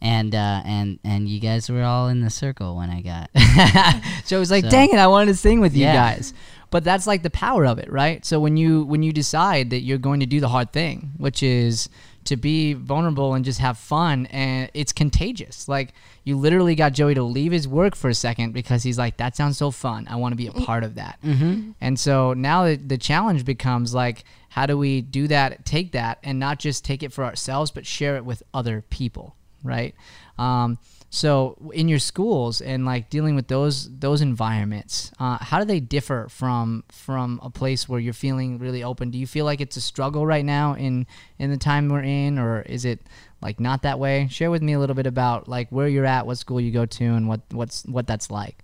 And 0.00 0.32
uh, 0.36 0.62
and 0.64 1.00
and 1.02 1.28
you 1.28 1.40
guys 1.40 1.68
were 1.68 1.82
all 1.82 2.06
in 2.06 2.20
the 2.20 2.30
circle 2.30 2.76
when 2.76 2.90
I 2.90 3.00
got. 3.00 3.30
so 4.24 4.36
it 4.36 4.38
was 4.38 4.52
like, 4.52 4.64
So- 4.64 4.70
dang 4.70 4.90
it, 4.90 4.98
I 4.98 5.08
wanted 5.08 5.32
to 5.32 5.36
sing 5.36 5.60
with 5.60 5.74
you 5.74 5.82
Yeah. 5.86 5.94
guys. 5.94 6.32
But 6.70 6.84
that's 6.84 7.06
like 7.08 7.22
the 7.24 7.30
power 7.30 7.66
of 7.66 7.78
it, 7.80 7.90
right? 7.90 8.24
So 8.24 8.38
when 8.38 8.56
you 8.56 8.84
when 8.84 9.02
you 9.02 9.12
decide 9.12 9.70
that 9.70 9.80
you're 9.80 9.98
going 9.98 10.20
to 10.20 10.26
do 10.26 10.38
the 10.38 10.48
hard 10.48 10.70
thing, 10.72 11.10
which 11.16 11.42
is 11.42 11.88
to 12.28 12.36
be 12.36 12.72
vulnerable 12.72 13.34
and 13.34 13.44
just 13.44 13.58
have 13.60 13.76
fun 13.76 14.26
and 14.26 14.70
it's 14.74 14.92
contagious. 14.92 15.68
Like 15.68 15.92
you 16.24 16.36
literally 16.36 16.74
got 16.74 16.92
joey 16.92 17.14
to 17.14 17.22
leave 17.22 17.52
his 17.52 17.66
work 17.68 17.94
for 17.94 18.08
a 18.08 18.14
second 18.14 18.52
because 18.52 18.82
he's 18.82 18.98
like 18.98 19.16
that 19.18 19.36
sounds 19.36 19.58
so 19.58 19.70
fun. 19.70 20.06
I 20.08 20.16
want 20.16 20.32
to 20.32 20.36
be 20.36 20.46
a 20.46 20.52
part 20.52 20.84
of 20.84 20.94
that. 20.94 21.18
Mm-hmm. 21.24 21.72
and 21.80 21.98
so 21.98 22.32
now 22.34 22.64
the, 22.64 22.76
the 22.76 22.98
challenge 22.98 23.44
becomes 23.44 23.94
like 23.94 24.24
how 24.50 24.66
do 24.66 24.78
we 24.78 25.00
do 25.00 25.28
that 25.28 25.64
take 25.64 25.92
that 25.92 26.18
and 26.22 26.38
not 26.38 26.58
just 26.58 26.84
take 26.84 27.02
it 27.02 27.12
for 27.12 27.24
ourselves 27.24 27.70
but 27.70 27.86
share 27.86 28.16
it 28.16 28.24
with 28.24 28.42
other 28.54 28.82
people 28.88 29.34
right? 29.62 29.94
Um, 30.38 30.78
so 31.10 31.56
in 31.72 31.88
your 31.88 31.98
schools 31.98 32.60
and 32.60 32.84
like 32.84 33.08
dealing 33.08 33.34
with 33.34 33.48
those 33.48 33.88
those 33.98 34.20
environments, 34.20 35.10
uh, 35.18 35.38
how 35.38 35.58
do 35.58 35.64
they 35.64 35.80
differ 35.80 36.26
from 36.28 36.84
from 36.90 37.40
a 37.42 37.48
place 37.48 37.88
where 37.88 37.98
you're 37.98 38.12
feeling 38.12 38.58
really 38.58 38.82
open? 38.82 39.10
Do 39.10 39.18
you 39.18 39.26
feel 39.26 39.46
like 39.46 39.60
it's 39.60 39.76
a 39.76 39.80
struggle 39.80 40.26
right 40.26 40.44
now 40.44 40.74
in 40.74 41.06
in 41.38 41.50
the 41.50 41.56
time 41.56 41.88
we're 41.88 42.02
in, 42.02 42.38
or 42.38 42.60
is 42.62 42.84
it 42.84 43.00
like 43.40 43.58
not 43.58 43.82
that 43.82 43.98
way? 43.98 44.28
Share 44.30 44.50
with 44.50 44.62
me 44.62 44.74
a 44.74 44.78
little 44.78 44.94
bit 44.94 45.06
about 45.06 45.48
like 45.48 45.70
where 45.70 45.88
you're 45.88 46.04
at, 46.04 46.26
what 46.26 46.36
school 46.36 46.60
you 46.60 46.70
go 46.70 46.84
to, 46.84 47.04
and 47.04 47.26
what 47.26 47.40
what's 47.52 47.86
what 47.86 48.06
that's 48.06 48.30
like. 48.30 48.62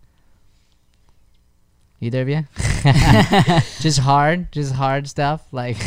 Either 2.03 2.21
of 2.21 2.29
you? 2.29 2.45
just 3.81 4.01
hard, 4.01 4.53
just 4.53 4.75
hard 4.75 5.09
stuff. 5.09 5.47
Like 5.51 5.79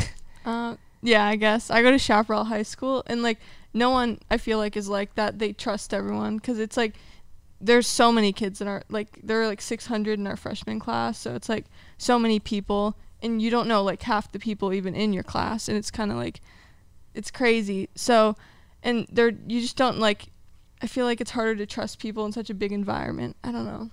yeah, 1.08 1.26
I 1.26 1.38
guess 1.38 1.72
I 1.72 1.82
go 1.82 1.90
to 1.92 1.98
Chaparral 1.98 2.44
High 2.44 2.64
School, 2.64 3.04
and 3.08 3.24
like 3.24 3.40
no 3.74 3.90
one 3.90 4.20
I 4.30 4.38
feel 4.38 4.58
like 4.58 4.76
is 4.76 4.90
like 4.90 5.16
that. 5.16 5.40
They 5.40 5.54
trust 5.54 5.94
everyone 5.94 6.38
because 6.38 6.60
it's 6.60 6.76
like 6.78 6.96
there's 7.62 7.88
so 7.88 8.12
many 8.12 8.34
kids 8.34 8.62
in 8.62 8.68
our 8.68 8.84
like 8.90 9.20
there 9.24 9.42
are 9.42 9.48
like 9.48 9.62
600 9.62 10.20
in 10.20 10.28
our 10.28 10.36
freshman 10.36 10.80
class, 10.80 11.18
so 11.18 11.34
it's 11.34 11.50
like 11.50 11.66
so 11.98 12.20
many 12.20 12.40
people, 12.40 12.98
and 13.24 13.42
you 13.42 13.50
don't 13.50 13.68
know 13.68 13.82
like 13.84 14.02
half 14.04 14.32
the 14.32 14.40
people 14.40 14.74
even 14.74 14.94
in 14.96 15.14
your 15.14 15.24
class, 15.24 15.70
and 15.70 15.78
it's 15.78 15.92
kind 15.92 16.12
of 16.12 16.18
like 16.18 16.42
it's 17.14 17.32
crazy. 17.32 17.90
So, 17.96 18.36
and 18.84 19.08
there 19.12 19.30
you 19.48 19.62
just 19.62 19.78
don't 19.78 20.00
like. 20.00 20.28
I 20.82 20.88
feel 20.88 21.06
like 21.06 21.22
it's 21.22 21.32
harder 21.32 21.56
to 21.56 21.66
trust 21.66 21.98
people 22.00 22.26
in 22.26 22.32
such 22.32 22.50
a 22.52 22.54
big 22.54 22.72
environment. 22.72 23.36
I 23.44 23.52
don't 23.52 23.66
know. 23.66 23.90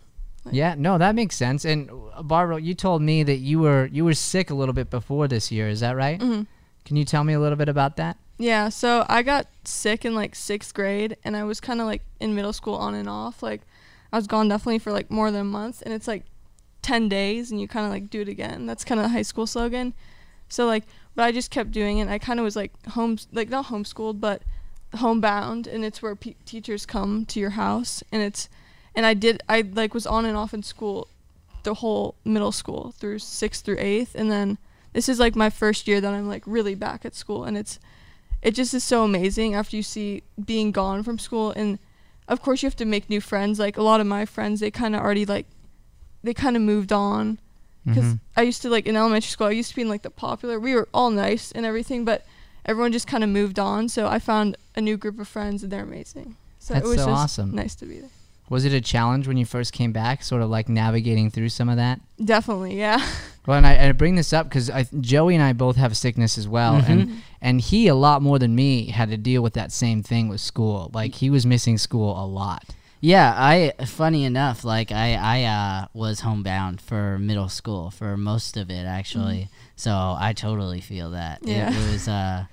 Yeah, 0.50 0.75
no, 0.76 0.99
that 0.99 1.14
makes 1.14 1.37
sense. 1.37 1.64
And 1.64 1.88
uh, 1.90 2.23
Barbara, 2.23 2.61
you 2.61 2.75
told 2.75 3.00
me 3.00 3.23
that 3.23 3.37
you 3.38 3.61
were 3.61 3.88
you 3.92 4.04
were 4.04 4.12
sick 4.12 4.50
a 4.50 4.54
little 4.54 4.75
bit 4.75 4.90
before 4.90 5.28
this 5.28 5.50
year. 5.50 5.68
Is 5.68 5.80
that 5.80 5.97
right? 5.97 6.21
Mhm. 6.21 6.47
Can 6.84 6.96
you 6.96 7.04
tell 7.04 7.24
me 7.24 7.32
a 7.32 7.40
little 7.40 7.56
bit 7.56 7.68
about 7.68 7.96
that? 7.96 8.18
Yeah, 8.36 8.68
so 8.68 9.06
I 9.08 9.22
got 9.22 9.46
sick 9.64 10.04
in 10.04 10.14
like 10.14 10.34
sixth 10.34 10.74
grade, 10.74 11.16
and 11.24 11.36
I 11.36 11.44
was 11.44 11.60
kind 11.60 11.80
of 11.80 11.86
like 11.86 12.02
in 12.20 12.34
middle 12.34 12.52
school 12.52 12.74
on 12.74 12.94
and 12.94 13.08
off. 13.08 13.42
Like, 13.42 13.62
I 14.12 14.16
was 14.16 14.26
gone 14.26 14.48
definitely 14.48 14.80
for 14.80 14.92
like 14.92 15.10
more 15.10 15.30
than 15.30 15.40
a 15.42 15.44
month, 15.44 15.82
and 15.84 15.94
it's 15.94 16.08
like 16.08 16.24
10 16.82 17.08
days, 17.08 17.50
and 17.50 17.60
you 17.60 17.68
kind 17.68 17.86
of 17.86 17.92
like 17.92 18.10
do 18.10 18.20
it 18.20 18.28
again. 18.28 18.66
That's 18.66 18.84
kind 18.84 19.00
of 19.00 19.04
the 19.04 19.10
high 19.10 19.22
school 19.22 19.46
slogan. 19.46 19.94
So, 20.48 20.66
like, 20.66 20.84
but 21.14 21.22
I 21.22 21.32
just 21.32 21.50
kept 21.50 21.70
doing 21.70 21.98
it. 21.98 22.08
I 22.08 22.18
kind 22.18 22.40
of 22.40 22.44
was 22.44 22.56
like 22.56 22.72
home, 22.88 23.18
like 23.32 23.48
not 23.48 23.66
homeschooled, 23.66 24.20
but 24.20 24.42
homebound, 24.96 25.66
and 25.66 25.84
it's 25.84 26.02
where 26.02 26.16
pe- 26.16 26.34
teachers 26.44 26.86
come 26.86 27.24
to 27.26 27.40
your 27.40 27.50
house, 27.50 28.02
and 28.12 28.20
it's, 28.20 28.48
and 28.94 29.06
I 29.06 29.14
did, 29.14 29.42
I 29.48 29.62
like 29.62 29.94
was 29.94 30.06
on 30.06 30.24
and 30.24 30.36
off 30.36 30.52
in 30.52 30.62
school 30.62 31.08
the 31.62 31.74
whole 31.74 32.16
middle 32.24 32.52
school 32.52 32.92
through 32.98 33.20
sixth 33.20 33.64
through 33.64 33.78
eighth, 33.78 34.14
and 34.14 34.30
then 34.30 34.58
this 34.94 35.08
is 35.08 35.18
like 35.20 35.36
my 35.36 35.50
first 35.50 35.86
year 35.86 36.00
that 36.00 36.14
I'm 36.14 36.26
like 36.28 36.42
really 36.46 36.74
back 36.74 37.04
at 37.04 37.14
school, 37.14 37.44
and 37.44 37.56
it's 37.58 37.78
it 38.42 38.54
just 38.54 38.72
is 38.74 38.82
so 38.84 39.04
amazing 39.04 39.54
after 39.54 39.76
you 39.76 39.82
see 39.82 40.22
being 40.44 40.72
gone 40.72 41.02
from 41.02 41.18
school 41.18 41.50
and 41.56 41.78
of 42.28 42.40
course 42.42 42.62
you 42.62 42.66
have 42.66 42.76
to 42.76 42.84
make 42.84 43.08
new 43.08 43.20
friends 43.20 43.58
like 43.58 43.76
a 43.78 43.82
lot 43.82 44.00
of 44.00 44.06
my 44.06 44.24
friends 44.26 44.60
they 44.60 44.70
kind 44.70 44.94
of 44.94 45.00
already 45.00 45.24
like 45.24 45.46
they 46.22 46.34
kind 46.34 46.54
of 46.56 46.60
moved 46.62 46.92
on 46.92 47.38
because 47.86 48.04
Mhm. 48.04 48.20
i 48.36 48.42
used 48.42 48.60
to 48.62 48.68
like 48.68 48.86
in 48.86 48.96
elementary 48.96 49.28
school 49.30 49.46
i 49.46 49.50
used 49.50 49.70
to 49.70 49.76
be 49.76 49.80
in 49.82 49.88
like 49.88 50.02
the 50.02 50.10
popular 50.10 50.60
we 50.60 50.74
were 50.74 50.88
all 50.92 51.10
nice 51.10 51.52
and 51.52 51.64
everything 51.64 52.04
but 52.04 52.26
everyone 52.66 52.92
just 52.92 53.06
kind 53.06 53.24
of 53.24 53.30
moved 53.30 53.58
on 53.58 53.88
so 53.88 54.08
i 54.08 54.18
found 54.18 54.56
a 54.76 54.80
new 54.82 54.96
group 54.98 55.18
of 55.18 55.26
friends 55.26 55.62
and 55.62 55.72
they're 55.72 55.82
amazing 55.82 56.36
so 56.58 56.74
That's 56.74 56.84
it 56.84 56.88
was 56.90 56.98
so 56.98 57.06
just 57.06 57.22
awesome. 57.38 57.54
nice 57.54 57.74
to 57.76 57.86
be 57.86 58.00
there 58.00 58.10
Was 58.50 58.64
it 58.64 58.72
a 58.72 58.80
challenge 58.80 59.26
when 59.26 59.36
you 59.38 59.46
first 59.46 59.72
came 59.72 59.92
back, 59.92 60.22
sort 60.22 60.42
of 60.42 60.50
like 60.50 60.68
navigating 60.68 61.30
through 61.30 61.48
some 61.48 61.68
of 61.68 61.76
that? 61.76 62.00
definitely 62.24 62.76
yeah 62.78 63.04
Well, 63.46 63.58
and 63.58 63.66
I, 63.66 63.72
and 63.74 63.88
I 63.90 63.92
bring 63.92 64.14
this 64.14 64.32
up 64.32 64.48
because 64.48 64.70
Joey 65.02 65.34
and 65.34 65.44
I 65.44 65.52
both 65.52 65.76
have 65.76 65.94
sickness 65.98 66.38
as 66.38 66.48
well, 66.48 66.80
Mm-hmm. 66.80 66.92
and 66.92 67.22
and 67.42 67.60
he 67.60 67.88
a 67.88 67.94
lot 67.94 68.22
more 68.22 68.38
than 68.38 68.54
me 68.54 68.86
had 68.86 69.10
to 69.10 69.18
deal 69.18 69.42
with 69.42 69.52
that 69.52 69.70
same 69.70 70.02
thing 70.02 70.28
with 70.28 70.40
school. 70.40 70.90
Like 70.94 71.16
he 71.16 71.28
was 71.28 71.44
missing 71.44 71.76
school 71.76 72.18
a 72.18 72.24
lot. 72.24 72.64
Yeah, 73.02 73.34
I 73.36 73.74
funny 73.84 74.24
enough, 74.24 74.64
like 74.64 74.90
I 74.92 75.14
I 75.14 75.44
uh, 75.44 75.86
was 75.92 76.20
homebound 76.20 76.80
for 76.80 77.18
middle 77.18 77.50
school 77.50 77.90
for 77.90 78.16
most 78.16 78.56
of 78.56 78.70
it 78.70 78.86
actually. 78.86 79.48
So 79.76 79.90
I 80.18 80.32
totally 80.34 80.80
feel 80.80 81.10
that. 81.10 81.40
Yeah. 81.42 81.70
It, 81.70 81.92
was 81.92 82.08
uh 82.08 82.46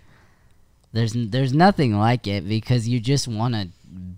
there's 0.91 1.13
there's 1.13 1.53
nothing 1.53 1.97
like 1.97 2.27
it 2.27 2.47
because 2.49 2.87
you 2.89 2.99
just 2.99 3.29
want 3.29 3.53
to 3.55 3.69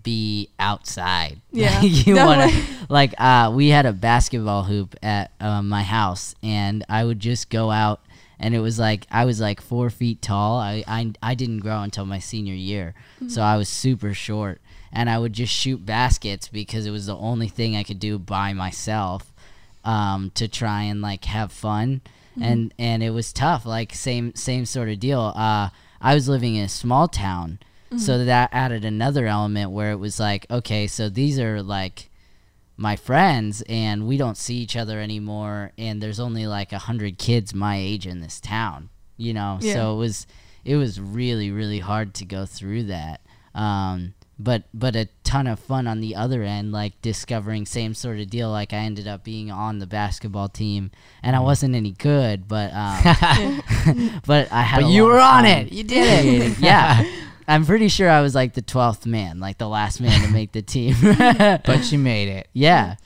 be 0.02 0.50
outside. 0.58 1.40
Yeah, 1.50 1.80
you 1.82 2.16
want 2.16 2.50
to 2.50 2.62
like 2.88 3.14
uh 3.18 3.52
we 3.54 3.68
had 3.68 3.86
a 3.86 3.92
basketball 3.92 4.64
hoop 4.64 4.96
at 5.02 5.30
uh, 5.40 5.62
my 5.62 5.82
house 5.82 6.34
and 6.42 6.84
I 6.88 7.04
would 7.04 7.20
just 7.20 7.48
go 7.48 7.70
out 7.70 8.00
and 8.38 8.54
it 8.54 8.60
was 8.60 8.78
like 8.78 9.06
I 9.10 9.24
was 9.24 9.40
like 9.40 9.60
4 9.60 9.90
feet 9.90 10.20
tall. 10.20 10.58
I 10.58 10.84
I 10.86 11.12
I 11.22 11.34
didn't 11.34 11.60
grow 11.60 11.80
until 11.82 12.06
my 12.06 12.18
senior 12.18 12.54
year. 12.54 12.94
So 13.28 13.40
I 13.42 13.56
was 13.56 13.68
super 13.68 14.14
short 14.14 14.60
and 14.92 15.10
I 15.10 15.18
would 15.18 15.32
just 15.32 15.52
shoot 15.52 15.84
baskets 15.84 16.48
because 16.48 16.86
it 16.86 16.90
was 16.90 17.06
the 17.06 17.16
only 17.16 17.48
thing 17.48 17.76
I 17.76 17.82
could 17.82 17.98
do 17.98 18.18
by 18.18 18.52
myself 18.52 19.32
um, 19.84 20.30
to 20.34 20.48
try 20.48 20.82
and 20.84 21.02
like 21.02 21.24
have 21.26 21.52
fun, 21.52 22.00
and 22.40 22.72
and 22.78 23.02
it 23.02 23.10
was 23.10 23.32
tough. 23.32 23.66
Like 23.66 23.94
same 23.94 24.34
same 24.34 24.64
sort 24.66 24.88
of 24.88 25.00
deal. 25.00 25.32
Uh, 25.36 25.70
I 26.00 26.14
was 26.14 26.28
living 26.28 26.54
in 26.54 26.64
a 26.64 26.68
small 26.68 27.08
town, 27.08 27.58
so 27.98 28.24
that 28.24 28.50
added 28.52 28.84
another 28.84 29.26
element 29.26 29.70
where 29.70 29.90
it 29.92 29.96
was 29.96 30.18
like, 30.20 30.46
okay, 30.50 30.86
so 30.86 31.08
these 31.08 31.38
are 31.38 31.62
like 31.62 32.10
my 32.76 32.96
friends, 32.96 33.62
and 33.68 34.06
we 34.06 34.16
don't 34.16 34.36
see 34.36 34.56
each 34.56 34.76
other 34.76 35.00
anymore, 35.00 35.72
and 35.78 36.02
there's 36.02 36.20
only 36.20 36.46
like 36.46 36.72
a 36.72 36.78
hundred 36.78 37.18
kids 37.18 37.54
my 37.54 37.76
age 37.76 38.06
in 38.06 38.20
this 38.20 38.40
town, 38.40 38.90
you 39.16 39.32
know. 39.32 39.58
Yeah. 39.60 39.74
So 39.74 39.94
it 39.94 39.98
was 39.98 40.26
it 40.64 40.76
was 40.76 41.00
really 41.00 41.50
really 41.50 41.80
hard 41.80 42.14
to 42.14 42.24
go 42.24 42.46
through 42.46 42.84
that. 42.84 43.20
Um, 43.54 44.14
but 44.38 44.64
but 44.74 44.96
a 44.96 45.08
ton 45.22 45.46
of 45.46 45.60
fun 45.60 45.86
on 45.86 46.00
the 46.00 46.16
other 46.16 46.42
end, 46.42 46.72
like 46.72 47.00
discovering 47.02 47.66
same 47.66 47.94
sort 47.94 48.18
of 48.18 48.28
deal. 48.28 48.50
Like 48.50 48.72
I 48.72 48.78
ended 48.78 49.06
up 49.06 49.22
being 49.22 49.50
on 49.50 49.78
the 49.78 49.86
basketball 49.86 50.48
team, 50.48 50.90
and 51.22 51.36
I 51.36 51.40
wasn't 51.40 51.74
any 51.74 51.92
good, 51.92 52.48
but 52.48 52.72
um, 52.72 53.00
but 54.26 54.50
I 54.50 54.62
had. 54.62 54.80
But 54.82 54.88
a 54.88 54.90
you 54.90 55.02
lot 55.02 55.08
of 55.08 55.14
were 55.14 55.20
on 55.20 55.44
it. 55.46 55.72
You 55.72 55.84
did 55.84 56.24
it. 56.26 56.58
yeah, 56.60 57.08
I'm 57.46 57.66
pretty 57.66 57.88
sure 57.88 58.08
I 58.08 58.20
was 58.22 58.34
like 58.34 58.54
the 58.54 58.62
twelfth 58.62 59.06
man, 59.06 59.40
like 59.40 59.58
the 59.58 59.68
last 59.68 60.00
man 60.00 60.20
to 60.22 60.32
make 60.32 60.52
the 60.52 60.62
team. 60.74 60.94
But 61.00 61.92
you 61.92 61.98
made 61.98 62.28
it. 62.28 62.48
yeah. 62.52 62.96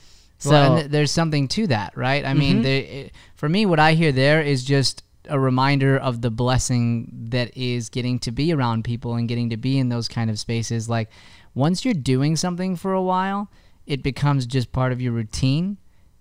So 0.41 0.51
well, 0.51 0.71
and 0.73 0.79
th- 0.83 0.91
there's 0.91 1.11
something 1.11 1.49
to 1.49 1.67
that, 1.67 1.97
right? 1.97 2.23
I 2.25 2.33
mean, 2.33 2.59
Mhm. 2.59 2.63
there, 2.63 2.81
it, 2.83 3.11
for 3.35 3.49
me, 3.49 3.65
what 3.65 3.77
I 3.79 3.93
hear 3.93 4.13
there 4.13 4.41
is 4.41 4.63
just 4.63 5.03
a 5.27 5.37
reminder 5.37 5.97
of 5.97 6.21
the 6.21 6.31
blessing 6.31 7.11
that 7.31 7.55
is 7.57 7.89
getting 7.89 8.19
to 8.19 8.31
be 8.31 8.53
around 8.53 8.83
people 8.85 9.15
and 9.15 9.27
getting 9.27 9.49
to 9.49 9.57
be 9.57 9.77
in 9.77 9.89
those 9.89 10.07
kind 10.07 10.29
of 10.29 10.39
spaces. 10.39 10.87
Like, 10.87 11.09
once 11.55 11.83
you're 11.83 11.93
doing 11.93 12.37
something 12.37 12.77
for 12.77 12.93
a 12.93 13.01
while, 13.01 13.51
it 13.85 14.01
becomes 14.01 14.45
just 14.45 14.71
part 14.71 14.93
of 14.93 15.01
your 15.01 15.11
routine, 15.11 15.77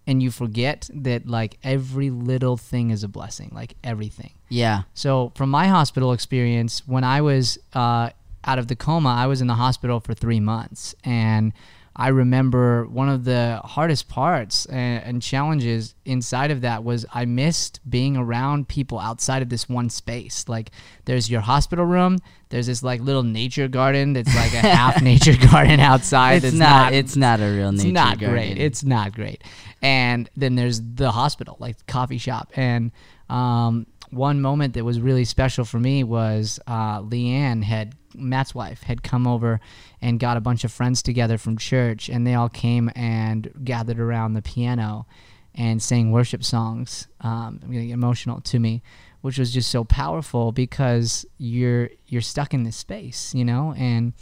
and 0.09 0.23
you 0.23 0.31
forget 0.31 0.88
that 0.95 1.29
like 1.29 1.59
every 1.62 2.09
little 2.11 2.57
thing 2.57 2.91
is 2.91 3.05
a 3.05 3.09
blessing, 3.09 3.50
like 3.55 3.75
everything. 3.85 4.33
yeah, 4.49 4.83
So, 4.95 5.33
from 5.37 5.50
my 5.50 5.67
hospital 5.69 6.12
experience, 6.12 6.83
when 6.88 7.05
I 7.05 7.21
was 7.21 7.59
uh, 7.75 8.09
out 8.45 8.59
of 8.59 8.67
the 8.69 8.75
coma, 8.75 9.11
I 9.11 9.27
was 9.27 9.41
in 9.43 9.47
the 9.47 9.55
hospital 9.55 10.00
for 10.00 10.15
three 10.15 10.41
months. 10.41 10.95
And 11.05 11.53
I 12.00 12.09
remember 12.09 12.87
one 12.87 13.09
of 13.09 13.25
the 13.25 13.61
hardest 13.64 14.09
parts 14.09 14.67
and, 14.67 15.02
and 15.02 15.21
challenges 15.21 15.97
inside 16.05 16.52
of 16.52 16.61
that 16.61 16.85
was 16.85 17.05
I 17.12 17.25
missed 17.25 17.81
being 17.90 18.17
around 18.17 18.69
people 18.69 19.00
outside 19.00 19.43
of 19.43 19.49
this 19.49 19.69
one 19.69 19.90
space. 19.90 20.49
Like, 20.49 20.71
there's 21.07 21.28
your 21.28 21.40
hospital 21.40 21.85
room, 21.85 22.19
there's 22.50 22.69
this 22.69 22.85
like 22.85 23.00
little 23.00 23.25
nature 23.25 23.67
garden 23.67 24.12
that's 24.12 24.33
like 24.35 24.55
a 24.55 24.59
half 24.61 25.02
nature 25.12 25.37
garden 25.50 25.81
outside. 25.81 26.37
it's 26.37 26.45
that's 26.45 26.55
not, 26.55 26.93
It's 26.93 27.17
not 27.17 27.40
a 27.40 27.45
real 27.50 27.73
nature. 27.73 27.90
Garden. 27.90 27.90
It's 27.90 27.93
not 27.93 28.19
garden. 28.21 28.31
great. 28.31 28.59
It's 28.59 28.85
not 28.85 29.12
great. 29.14 29.45
And 29.83 30.31
then 30.37 30.55
there's 30.55 30.81
the 30.81 31.11
hospital, 31.11 31.57
like 31.59 31.85
coffee 31.87 32.19
shop. 32.19 32.52
And 32.55 32.93
um, 33.28 33.87
one 34.11 34.40
moment 34.40 34.75
that 34.75 34.85
was 34.85 35.00
really 35.00 35.25
special 35.25 35.64
for 35.64 35.81
me 35.81 36.05
was 36.05 36.61
uh, 36.69 37.00
Leanne 37.02 37.64
had 37.64 37.95
Matt's 38.19 38.55
wife 38.55 38.83
had 38.83 39.03
come 39.03 39.27
over 39.27 39.61
and 40.01 40.21
got 40.21 40.37
a 40.37 40.41
bunch 40.41 40.65
of 40.65 40.73
friends 40.73 41.03
together 41.03 41.39
from 41.39 41.57
church, 41.57 42.09
and 42.09 42.27
they 42.27 42.35
all 42.35 42.49
came 42.49 42.91
and 42.95 43.51
gathered 43.65 44.01
around 44.01 44.35
the 44.35 44.43
piano 44.43 45.07
and 45.55 45.83
sang 45.83 46.13
worship 46.13 46.45
songs. 46.45 47.09
Um, 47.21 47.61
really 47.67 47.91
emotional 47.91 48.41
to 48.43 48.59
me, 48.59 48.83
which 49.21 49.39
was 49.39 49.53
just 49.53 49.71
so 49.71 49.85
powerful 49.85 50.53
because 50.53 51.27
you're 51.39 51.91
you're 52.07 52.23
stuck 52.23 52.55
in 52.55 52.63
this 52.63 52.77
space, 52.77 53.35
you 53.35 53.45
know, 53.45 53.75
and 53.77 54.13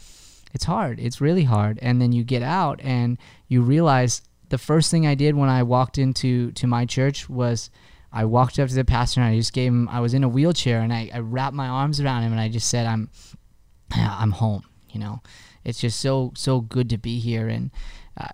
it's 0.54 0.64
hard. 0.64 0.98
It's 0.98 1.20
really 1.20 1.44
hard. 1.44 1.78
And 1.82 2.00
then 2.00 2.12
you 2.12 2.24
get 2.24 2.42
out 2.42 2.80
and 2.82 3.18
you 3.48 3.60
realize 3.60 4.22
the 4.48 4.58
first 4.58 4.90
thing 4.90 5.06
I 5.06 5.14
did 5.14 5.34
when 5.34 5.48
I 5.48 5.62
walked 5.62 5.98
into 5.98 6.52
to 6.52 6.66
my 6.66 6.86
church 6.86 7.28
was 7.28 7.70
I 8.12 8.24
walked 8.24 8.58
up 8.58 8.68
to 8.68 8.74
the 8.74 8.84
pastor 8.84 9.20
and 9.20 9.28
I 9.28 9.36
just 9.36 9.52
gave 9.52 9.70
him 9.70 9.88
I 9.88 10.00
was 10.00 10.14
in 10.14 10.24
a 10.24 10.28
wheelchair 10.28 10.80
and 10.80 10.92
I, 10.92 11.10
I 11.12 11.18
wrapped 11.18 11.54
my 11.54 11.68
arms 11.68 12.00
around 12.00 12.22
him 12.22 12.32
and 12.32 12.40
I 12.40 12.48
just 12.48 12.68
said 12.68 12.86
I'm 12.86 13.10
I'm 13.92 14.32
home. 14.32 14.64
You 14.90 15.00
know, 15.00 15.22
it's 15.64 15.80
just 15.80 16.00
so 16.00 16.32
so 16.36 16.60
good 16.60 16.90
to 16.90 16.98
be 16.98 17.18
here, 17.18 17.48
and 17.48 17.70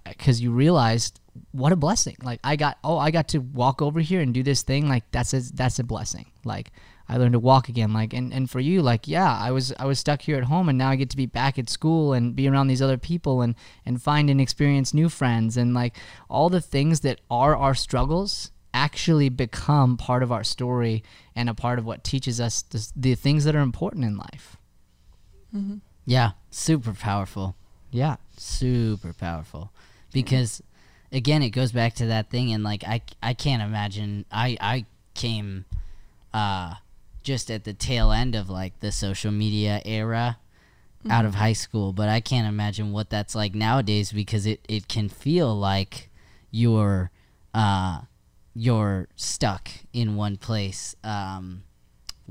because 0.04 0.40
uh, 0.40 0.42
you 0.42 0.52
realized 0.52 1.20
what 1.52 1.72
a 1.72 1.76
blessing. 1.76 2.16
Like 2.22 2.40
I 2.44 2.56
got 2.56 2.78
oh 2.84 2.98
I 2.98 3.10
got 3.10 3.28
to 3.28 3.38
walk 3.38 3.82
over 3.82 4.00
here 4.00 4.20
and 4.20 4.34
do 4.34 4.42
this 4.42 4.62
thing. 4.62 4.88
Like 4.88 5.10
that's 5.10 5.34
a 5.34 5.40
that's 5.52 5.78
a 5.78 5.84
blessing. 5.84 6.26
Like 6.44 6.72
I 7.08 7.16
learned 7.16 7.32
to 7.32 7.38
walk 7.38 7.68
again. 7.68 7.92
Like 7.92 8.12
and, 8.12 8.32
and 8.32 8.48
for 8.48 8.60
you, 8.60 8.82
like 8.82 9.08
yeah, 9.08 9.36
I 9.36 9.50
was 9.50 9.72
I 9.78 9.86
was 9.86 9.98
stuck 9.98 10.22
here 10.22 10.36
at 10.36 10.44
home 10.44 10.68
and 10.68 10.78
now 10.78 10.90
I 10.90 10.96
get 10.96 11.10
to 11.10 11.16
be 11.16 11.26
back 11.26 11.58
at 11.58 11.68
school 11.68 12.12
and 12.12 12.36
be 12.36 12.48
around 12.48 12.68
these 12.68 12.82
other 12.82 12.98
people 12.98 13.42
and 13.42 13.54
and 13.84 14.00
find 14.00 14.30
and 14.30 14.40
experience 14.40 14.94
new 14.94 15.08
friends 15.08 15.56
and 15.56 15.74
like 15.74 15.96
all 16.28 16.48
the 16.48 16.60
things 16.60 17.00
that 17.00 17.20
are 17.30 17.56
our 17.56 17.74
struggles 17.74 18.50
actually 18.74 19.28
become 19.28 19.96
part 19.96 20.22
of 20.22 20.32
our 20.32 20.44
story 20.44 21.02
and 21.36 21.48
a 21.48 21.54
part 21.54 21.78
of 21.78 21.84
what 21.84 22.04
teaches 22.04 22.40
us 22.40 22.62
the, 22.62 22.90
the 22.96 23.14
things 23.14 23.44
that 23.44 23.54
are 23.54 23.60
important 23.60 24.04
in 24.04 24.16
life. 24.16 24.56
Mm-hmm. 25.54 25.76
Yeah, 26.06 26.32
super 26.50 26.92
powerful. 26.92 27.54
Yeah, 27.90 28.16
super 28.36 29.12
powerful. 29.12 29.70
Because 30.12 30.62
again, 31.12 31.42
it 31.42 31.50
goes 31.50 31.72
back 31.72 31.94
to 31.96 32.06
that 32.06 32.30
thing 32.30 32.52
and 32.52 32.64
like 32.64 32.84
I 32.84 33.02
I 33.22 33.34
can't 33.34 33.62
imagine 33.62 34.24
I 34.30 34.56
I 34.60 34.86
came 35.14 35.64
uh 36.32 36.74
just 37.22 37.50
at 37.50 37.64
the 37.64 37.72
tail 37.72 38.10
end 38.10 38.34
of 38.34 38.50
like 38.50 38.80
the 38.80 38.90
social 38.90 39.30
media 39.30 39.80
era 39.84 40.38
mm-hmm. 41.00 41.10
out 41.10 41.24
of 41.24 41.36
high 41.36 41.52
school, 41.52 41.92
but 41.92 42.08
I 42.08 42.20
can't 42.20 42.48
imagine 42.48 42.92
what 42.92 43.10
that's 43.10 43.34
like 43.34 43.54
nowadays 43.54 44.12
because 44.12 44.46
it 44.46 44.60
it 44.68 44.88
can 44.88 45.08
feel 45.08 45.54
like 45.54 46.08
you're 46.50 47.10
uh 47.54 48.02
you're 48.54 49.08
stuck 49.16 49.70
in 49.92 50.16
one 50.16 50.36
place 50.36 50.94
um 51.04 51.62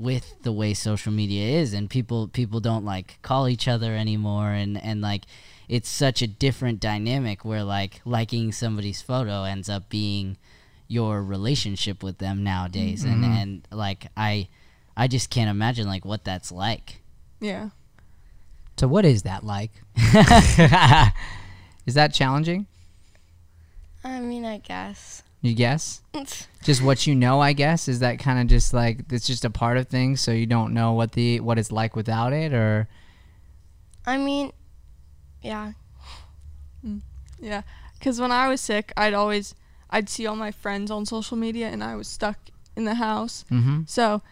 with 0.02 0.42
the 0.42 0.52
way 0.52 0.74
social 0.74 1.12
media 1.12 1.60
is 1.60 1.72
and 1.72 1.88
people 1.88 2.28
people 2.28 2.60
don't 2.60 2.84
like 2.84 3.18
call 3.22 3.48
each 3.48 3.68
other 3.68 3.94
anymore 3.94 4.50
and 4.50 4.82
and 4.82 5.00
like 5.00 5.22
it's 5.68 5.88
such 5.88 6.20
a 6.20 6.26
different 6.26 6.80
dynamic 6.80 7.44
where 7.44 7.62
like 7.62 8.00
liking 8.04 8.52
somebody's 8.52 9.00
photo 9.00 9.44
ends 9.44 9.68
up 9.68 9.88
being 9.88 10.36
your 10.88 11.22
relationship 11.22 12.02
with 12.02 12.18
them 12.18 12.42
nowadays 12.42 13.04
mm-hmm. 13.04 13.24
and 13.24 13.38
and 13.38 13.68
like 13.70 14.06
I 14.16 14.48
I 14.96 15.06
just 15.06 15.30
can't 15.30 15.48
imagine 15.48 15.86
like 15.86 16.04
what 16.04 16.24
that's 16.24 16.52
like. 16.52 17.00
Yeah. 17.40 17.70
So 18.76 18.88
what 18.88 19.04
is 19.04 19.22
that 19.22 19.44
like? 19.44 19.70
is 21.86 21.94
that 21.94 22.12
challenging? 22.12 22.66
I 24.04 24.20
mean, 24.20 24.44
I 24.44 24.58
guess. 24.58 25.22
You 25.42 25.54
guess? 25.54 26.02
just 26.62 26.82
what 26.82 27.06
you 27.06 27.16
know, 27.16 27.40
I 27.40 27.52
guess. 27.52 27.88
Is 27.88 27.98
that 27.98 28.20
kind 28.20 28.38
of 28.40 28.46
just 28.46 28.72
like 28.72 29.00
it's 29.10 29.26
just 29.26 29.44
a 29.44 29.50
part 29.50 29.76
of 29.76 29.88
things, 29.88 30.20
so 30.20 30.30
you 30.30 30.46
don't 30.46 30.72
know 30.72 30.92
what 30.92 31.12
the 31.12 31.40
what 31.40 31.58
it's 31.58 31.72
like 31.72 31.96
without 31.96 32.32
it, 32.32 32.52
or? 32.54 32.88
I 34.06 34.16
mean, 34.18 34.52
yeah. 35.42 35.72
Mm. 36.86 37.00
Yeah, 37.40 37.62
because 37.98 38.20
when 38.20 38.30
I 38.30 38.46
was 38.48 38.60
sick, 38.60 38.92
I'd 38.96 39.14
always 39.14 39.56
I'd 39.90 40.08
see 40.08 40.26
all 40.26 40.36
my 40.36 40.52
friends 40.52 40.92
on 40.92 41.06
social 41.06 41.36
media, 41.36 41.68
and 41.68 41.82
I 41.82 41.96
was 41.96 42.06
stuck 42.06 42.38
in 42.76 42.84
the 42.84 42.94
house. 42.94 43.44
Mm-hmm. 43.50 43.82
So 43.86 44.22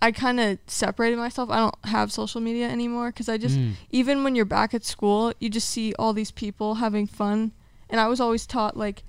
I 0.00 0.12
kind 0.12 0.38
of 0.38 0.58
separated 0.68 1.16
myself. 1.16 1.50
I 1.50 1.58
don't 1.58 1.74
have 1.84 2.12
social 2.12 2.40
media 2.40 2.68
anymore 2.68 3.08
because 3.08 3.28
I 3.28 3.38
just 3.38 3.58
mm. 3.58 3.72
even 3.90 4.22
when 4.22 4.36
you're 4.36 4.44
back 4.44 4.72
at 4.72 4.84
school, 4.84 5.32
you 5.40 5.50
just 5.50 5.68
see 5.68 5.94
all 5.98 6.12
these 6.12 6.30
people 6.30 6.76
having 6.76 7.08
fun, 7.08 7.50
and 7.88 8.00
I 8.00 8.06
was 8.06 8.20
always 8.20 8.46
taught 8.46 8.76
like 8.76 9.02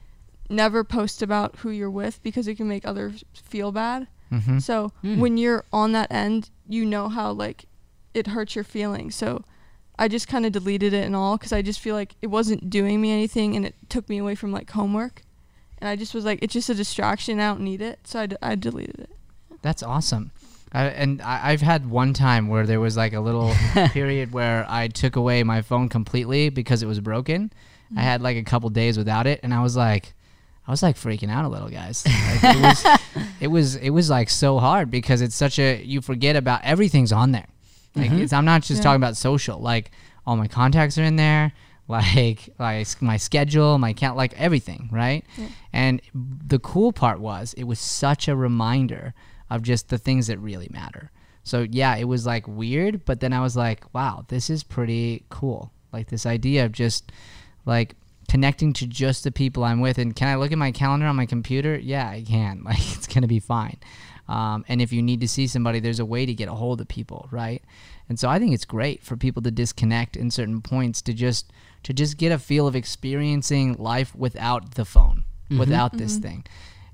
never 0.51 0.83
post 0.83 1.21
about 1.21 1.57
who 1.57 1.69
you're 1.69 1.89
with 1.89 2.21
because 2.23 2.47
it 2.47 2.55
can 2.55 2.67
make 2.67 2.85
others 2.85 3.23
feel 3.33 3.71
bad. 3.71 4.07
Mm-hmm. 4.31 4.59
So 4.59 4.91
mm. 5.03 5.19
when 5.19 5.37
you're 5.37 5.65
on 5.73 5.91
that 5.91 6.11
end, 6.11 6.49
you 6.67 6.85
know 6.85 7.09
how 7.09 7.31
like 7.31 7.65
it 8.13 8.27
hurts 8.27 8.55
your 8.55 8.63
feelings. 8.63 9.15
So 9.15 9.43
I 9.97 10.07
just 10.07 10.27
kind 10.27 10.45
of 10.45 10.51
deleted 10.51 10.93
it 10.93 11.05
and 11.05 11.15
all 11.15 11.37
because 11.37 11.53
I 11.53 11.61
just 11.61 11.79
feel 11.79 11.95
like 11.95 12.15
it 12.21 12.27
wasn't 12.27 12.69
doing 12.69 13.01
me 13.01 13.11
anything 13.11 13.55
and 13.55 13.65
it 13.65 13.75
took 13.89 14.07
me 14.09 14.17
away 14.17 14.35
from 14.35 14.51
like 14.51 14.69
homework. 14.69 15.23
And 15.79 15.89
I 15.89 15.95
just 15.95 16.13
was 16.13 16.25
like, 16.25 16.39
it's 16.41 16.53
just 16.53 16.69
a 16.69 16.75
distraction. 16.75 17.39
I 17.39 17.47
don't 17.47 17.61
need 17.61 17.81
it. 17.81 17.99
So 18.05 18.21
I, 18.21 18.25
d- 18.27 18.35
I 18.41 18.55
deleted 18.55 18.99
it. 18.99 19.09
That's 19.61 19.83
awesome. 19.83 20.31
I, 20.73 20.85
and 20.85 21.21
I, 21.21 21.51
have 21.51 21.61
had 21.61 21.89
one 21.89 22.13
time 22.13 22.47
where 22.47 22.65
there 22.65 22.79
was 22.79 22.95
like 22.95 23.13
a 23.13 23.19
little 23.19 23.53
period 23.89 24.31
where 24.31 24.65
I 24.69 24.87
took 24.87 25.17
away 25.17 25.43
my 25.43 25.61
phone 25.61 25.89
completely 25.89 26.49
because 26.49 26.81
it 26.81 26.85
was 26.85 26.99
broken. 26.99 27.51
Mm-hmm. 27.87 27.99
I 27.99 28.01
had 28.03 28.21
like 28.21 28.37
a 28.37 28.43
couple 28.43 28.69
days 28.69 28.97
without 28.97 29.27
it, 29.27 29.41
and 29.43 29.53
I 29.53 29.61
was 29.61 29.75
like, 29.75 30.13
I 30.71 30.73
was 30.73 30.81
like 30.81 30.95
freaking 30.95 31.29
out 31.29 31.43
a 31.43 31.49
little, 31.49 31.67
guys. 31.67 32.05
Like, 32.05 32.55
it 32.55 32.61
was, 32.61 32.85
it 33.41 33.47
was, 33.47 33.75
it 33.75 33.89
was 33.89 34.09
like 34.09 34.29
so 34.29 34.57
hard 34.57 34.89
because 34.89 35.19
it's 35.19 35.35
such 35.35 35.59
a 35.59 35.83
you 35.83 35.99
forget 35.99 36.37
about 36.37 36.61
everything's 36.63 37.11
on 37.11 37.33
there. 37.33 37.47
Like 37.93 38.09
mm-hmm. 38.09 38.33
I'm 38.33 38.45
not 38.45 38.61
just 38.61 38.77
yeah. 38.79 38.83
talking 38.83 39.01
about 39.03 39.17
social. 39.17 39.59
Like 39.59 39.91
all 40.25 40.37
my 40.37 40.47
contacts 40.47 40.97
are 40.97 41.03
in 41.03 41.17
there. 41.17 41.51
Like 41.87 42.47
like 42.57 43.01
my 43.01 43.17
schedule, 43.17 43.77
my 43.77 43.91
count, 43.91 44.15
like 44.15 44.33
everything, 44.39 44.87
right? 44.93 45.25
Yeah. 45.35 45.47
And 45.73 46.01
the 46.13 46.57
cool 46.59 46.93
part 46.93 47.19
was 47.19 47.53
it 47.55 47.65
was 47.65 47.81
such 47.81 48.29
a 48.29 48.35
reminder 48.35 49.13
of 49.49 49.61
just 49.61 49.89
the 49.89 49.97
things 49.97 50.27
that 50.27 50.39
really 50.39 50.69
matter. 50.71 51.11
So 51.43 51.67
yeah, 51.69 51.97
it 51.97 52.05
was 52.05 52.25
like 52.25 52.47
weird, 52.47 53.03
but 53.03 53.19
then 53.19 53.33
I 53.33 53.41
was 53.41 53.57
like, 53.57 53.93
wow, 53.93 54.23
this 54.29 54.49
is 54.49 54.63
pretty 54.63 55.25
cool. 55.27 55.73
Like 55.91 56.07
this 56.07 56.25
idea 56.25 56.63
of 56.63 56.71
just 56.71 57.11
like 57.65 57.95
connecting 58.31 58.71
to 58.71 58.87
just 58.87 59.25
the 59.25 59.31
people 59.31 59.65
I'm 59.65 59.81
with. 59.81 59.97
And 59.97 60.15
can 60.15 60.29
I 60.29 60.35
look 60.35 60.53
at 60.53 60.57
my 60.57 60.71
calendar 60.71 61.05
on 61.05 61.17
my 61.17 61.25
computer? 61.25 61.77
Yeah, 61.77 62.07
I 62.07 62.21
can. 62.21 62.63
Like 62.71 62.79
it's 62.95 63.05
gonna 63.05 63.27
be 63.27 63.41
fine. 63.41 63.77
Um, 64.29 64.63
and 64.69 64.81
if 64.81 64.93
you 64.93 65.01
need 65.01 65.19
to 65.19 65.27
see 65.27 65.47
somebody, 65.47 65.81
there's 65.81 65.99
a 65.99 66.05
way 66.05 66.25
to 66.25 66.33
get 66.33 66.47
a 66.47 66.53
hold 66.53 66.79
of 66.79 66.87
people, 66.87 67.27
right? 67.29 67.61
And 68.07 68.17
so 68.17 68.29
I 68.29 68.39
think 68.39 68.53
it's 68.53 68.63
great 68.63 69.03
for 69.03 69.17
people 69.17 69.41
to 69.41 69.51
disconnect 69.51 70.15
in 70.15 70.31
certain 70.31 70.61
points 70.61 71.01
to 71.01 71.13
just 71.13 71.51
to 71.83 71.91
just 71.91 72.17
get 72.17 72.31
a 72.31 72.39
feel 72.39 72.67
of 72.67 72.75
experiencing 72.75 73.73
life 73.73 74.15
without 74.15 74.75
the 74.75 74.85
phone, 74.85 75.25
mm-hmm. 75.49 75.59
without 75.59 75.97
this 75.97 76.13
mm-hmm. 76.13 76.21
thing. 76.21 76.45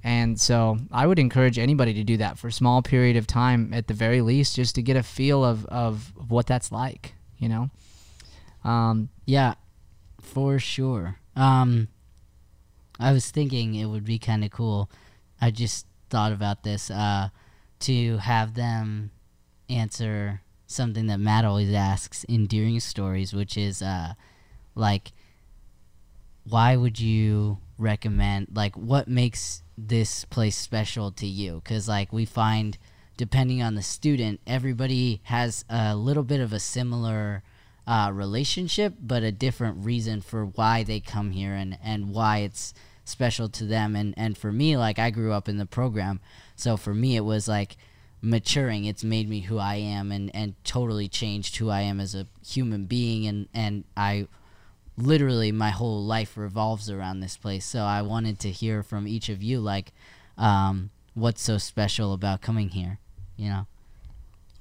And 0.04 0.42
so 0.42 0.80
I 0.92 1.06
would 1.06 1.20
encourage 1.20 1.60
anybody 1.60 1.94
to 1.94 2.04
do 2.04 2.18
that 2.18 2.40
for 2.40 2.48
a 2.48 2.52
small 2.52 2.82
period 2.82 3.16
of 3.16 3.28
time 3.28 3.76
at 3.76 3.86
the 3.86 3.94
very 3.94 4.22
least, 4.22 4.56
just 4.56 4.74
to 4.74 4.82
get 4.82 4.98
a 4.98 5.04
feel 5.04 5.46
of, 5.46 5.66
of 5.68 6.14
what 6.30 6.48
that's 6.48 6.72
like, 6.72 7.14
you 7.38 7.50
know? 7.50 7.70
Um, 8.64 9.10
yeah, 9.26 9.54
for 10.20 10.58
sure. 10.58 11.20
Um, 11.38 11.88
I 13.00 13.12
was 13.12 13.30
thinking 13.30 13.76
it 13.76 13.86
would 13.86 14.04
be 14.04 14.18
kind 14.18 14.44
of 14.44 14.52
cool. 14.52 14.90
I 15.40 15.52
just 15.52 15.86
thought 16.10 16.32
about 16.32 16.64
this 16.64 16.90
uh, 16.90 17.30
to 17.82 18.18
have 18.18 18.56
them 18.56 19.12
answer 19.70 20.42
something 20.66 21.06
that 21.08 21.20
Matt 21.20 21.46
always 21.46 21.72
asks 21.72 22.26
endearing 22.28 22.80
stories, 22.80 23.34
which 23.34 23.56
is 23.56 23.82
uh, 23.82 24.14
like, 24.74 25.12
why 26.44 26.76
would 26.76 27.00
you 27.00 27.60
recommend, 27.78 28.48
like, 28.54 28.76
what 28.76 29.08
makes 29.08 29.62
this 29.78 30.26
place 30.26 30.58
special 30.58 31.12
to 31.12 31.28
you? 31.28 31.62
Because, 31.64 31.88
like, 31.88 32.12
we 32.12 32.26
find, 32.26 32.78
depending 33.16 33.62
on 33.62 33.76
the 33.76 33.84
student, 33.84 34.40
everybody 34.48 35.22
has 35.24 35.66
a 35.70 35.96
little 35.96 36.24
bit 36.24 36.40
of 36.40 36.52
a 36.52 36.60
similar 36.60 37.44
uh, 37.88 38.12
relationship, 38.14 38.96
but 39.02 39.24
a 39.24 39.32
different 39.32 39.86
reason 39.86 40.22
for 40.22 40.46
why 40.46 40.84
they 40.84 41.00
come 41.00 41.32
here 41.32 41.54
and, 41.54 41.78
and 41.82 42.14
why 42.14 42.40
it's 42.40 42.74
special 43.06 43.48
to 43.48 43.66
them. 43.66 43.96
And, 43.96 44.14
and 44.18 44.38
for 44.38 44.52
me, 44.52 44.76
like 44.76 45.00
I 45.00 45.10
grew 45.10 45.32
up 45.32 45.48
in 45.48 45.58
the 45.58 45.66
program, 45.66 46.20
so 46.56 46.76
for 46.76 46.94
me 46.94 47.16
it 47.16 47.24
was 47.24 47.48
like 47.48 47.78
maturing. 48.22 48.84
It's 48.86 49.04
made 49.04 49.30
me 49.30 49.42
who 49.42 49.58
I 49.58 49.76
am 49.76 50.12
and, 50.12 50.30
and 50.36 50.56
totally 50.66 51.08
changed 51.08 51.56
who 51.56 51.70
I 51.70 51.82
am 51.82 52.00
as 52.02 52.14
a 52.14 52.28
human 52.46 52.86
being. 52.86 53.26
And, 53.26 53.48
and 53.54 53.86
I 53.96 54.28
literally 54.98 55.52
my 55.52 55.70
whole 55.70 56.04
life 56.04 56.36
revolves 56.36 56.90
around 56.90 57.22
this 57.22 57.38
place. 57.38 57.64
So 57.66 57.84
I 57.84 58.02
wanted 58.02 58.40
to 58.40 58.52
hear 58.52 58.84
from 58.84 59.08
each 59.08 59.30
of 59.30 59.42
you, 59.42 59.60
like, 59.60 59.94
um, 60.38 60.90
what's 61.14 61.42
so 61.42 61.58
special 61.58 62.14
about 62.14 62.42
coming 62.42 62.70
here, 62.70 63.00
you 63.38 63.50
know? 63.50 63.68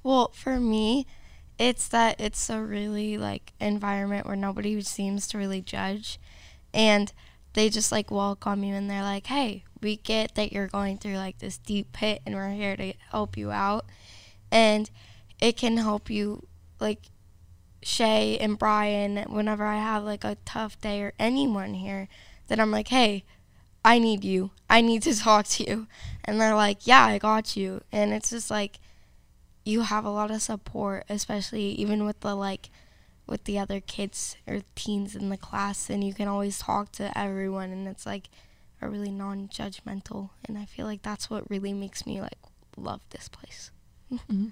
Well, 0.02 0.30
for 0.32 0.60
me, 0.60 1.06
it's 1.58 1.88
that 1.88 2.20
it's 2.20 2.50
a 2.50 2.60
really 2.60 3.16
like 3.16 3.52
environment 3.60 4.26
where 4.26 4.36
nobody 4.36 4.80
seems 4.82 5.26
to 5.28 5.38
really 5.38 5.60
judge. 5.60 6.18
And 6.74 7.12
they 7.56 7.70
just 7.70 7.90
like 7.90 8.10
welcome 8.10 8.62
you 8.62 8.74
and 8.74 8.90
they're 8.90 9.02
like 9.02 9.26
hey 9.28 9.64
we 9.80 9.96
get 9.96 10.34
that 10.34 10.52
you're 10.52 10.68
going 10.68 10.98
through 10.98 11.16
like 11.16 11.38
this 11.38 11.56
deep 11.56 11.90
pit 11.92 12.20
and 12.26 12.34
we're 12.34 12.50
here 12.50 12.76
to 12.76 12.92
help 13.10 13.36
you 13.36 13.50
out. 13.50 13.86
And 14.50 14.90
it 15.40 15.56
can 15.56 15.78
help 15.78 16.10
you 16.10 16.46
like 16.80 17.06
shay 17.82 18.36
and 18.38 18.58
brian 18.58 19.16
whenever 19.30 19.64
i 19.64 19.76
have 19.76 20.02
like 20.02 20.24
a 20.24 20.36
tough 20.44 20.80
day 20.80 21.00
or 21.02 21.12
anyone 21.20 21.74
here 21.74 22.08
that 22.48 22.58
i'm 22.58 22.72
like 22.72 22.88
hey 22.88 23.24
i 23.84 23.98
need 23.98 24.24
you. 24.24 24.50
I 24.68 24.80
need 24.80 25.02
to 25.04 25.16
talk 25.18 25.46
to 25.46 25.64
you. 25.64 25.86
And 26.24 26.40
they're 26.40 26.54
like 26.54 26.86
yeah 26.86 27.04
i 27.06 27.18
got 27.18 27.56
you. 27.56 27.82
And 27.90 28.12
it's 28.12 28.30
just 28.30 28.50
like 28.50 28.78
you 29.66 29.80
have 29.80 30.04
a 30.04 30.10
lot 30.10 30.30
of 30.30 30.40
support, 30.40 31.04
especially 31.08 31.72
even 31.72 32.04
with 32.04 32.20
the 32.20 32.34
like 32.34 32.70
with 33.26 33.44
the 33.44 33.58
other 33.58 33.80
kids 33.80 34.36
or 34.46 34.60
teens 34.76 35.16
in 35.16 35.28
the 35.28 35.36
class 35.36 35.90
and 35.90 36.04
you 36.04 36.14
can 36.14 36.28
always 36.28 36.60
talk 36.60 36.92
to 36.92 37.18
everyone 37.18 37.70
and 37.72 37.88
it's 37.88 38.06
like 38.06 38.28
a 38.80 38.88
really 38.88 39.10
non-judgmental 39.10 40.30
and 40.44 40.56
I 40.56 40.64
feel 40.64 40.86
like 40.86 41.02
that's 41.02 41.28
what 41.28 41.50
really 41.50 41.72
makes 41.72 42.06
me 42.06 42.20
like 42.20 42.38
love 42.76 43.00
this 43.10 43.28
place. 43.28 43.72
mm-hmm. 44.12 44.46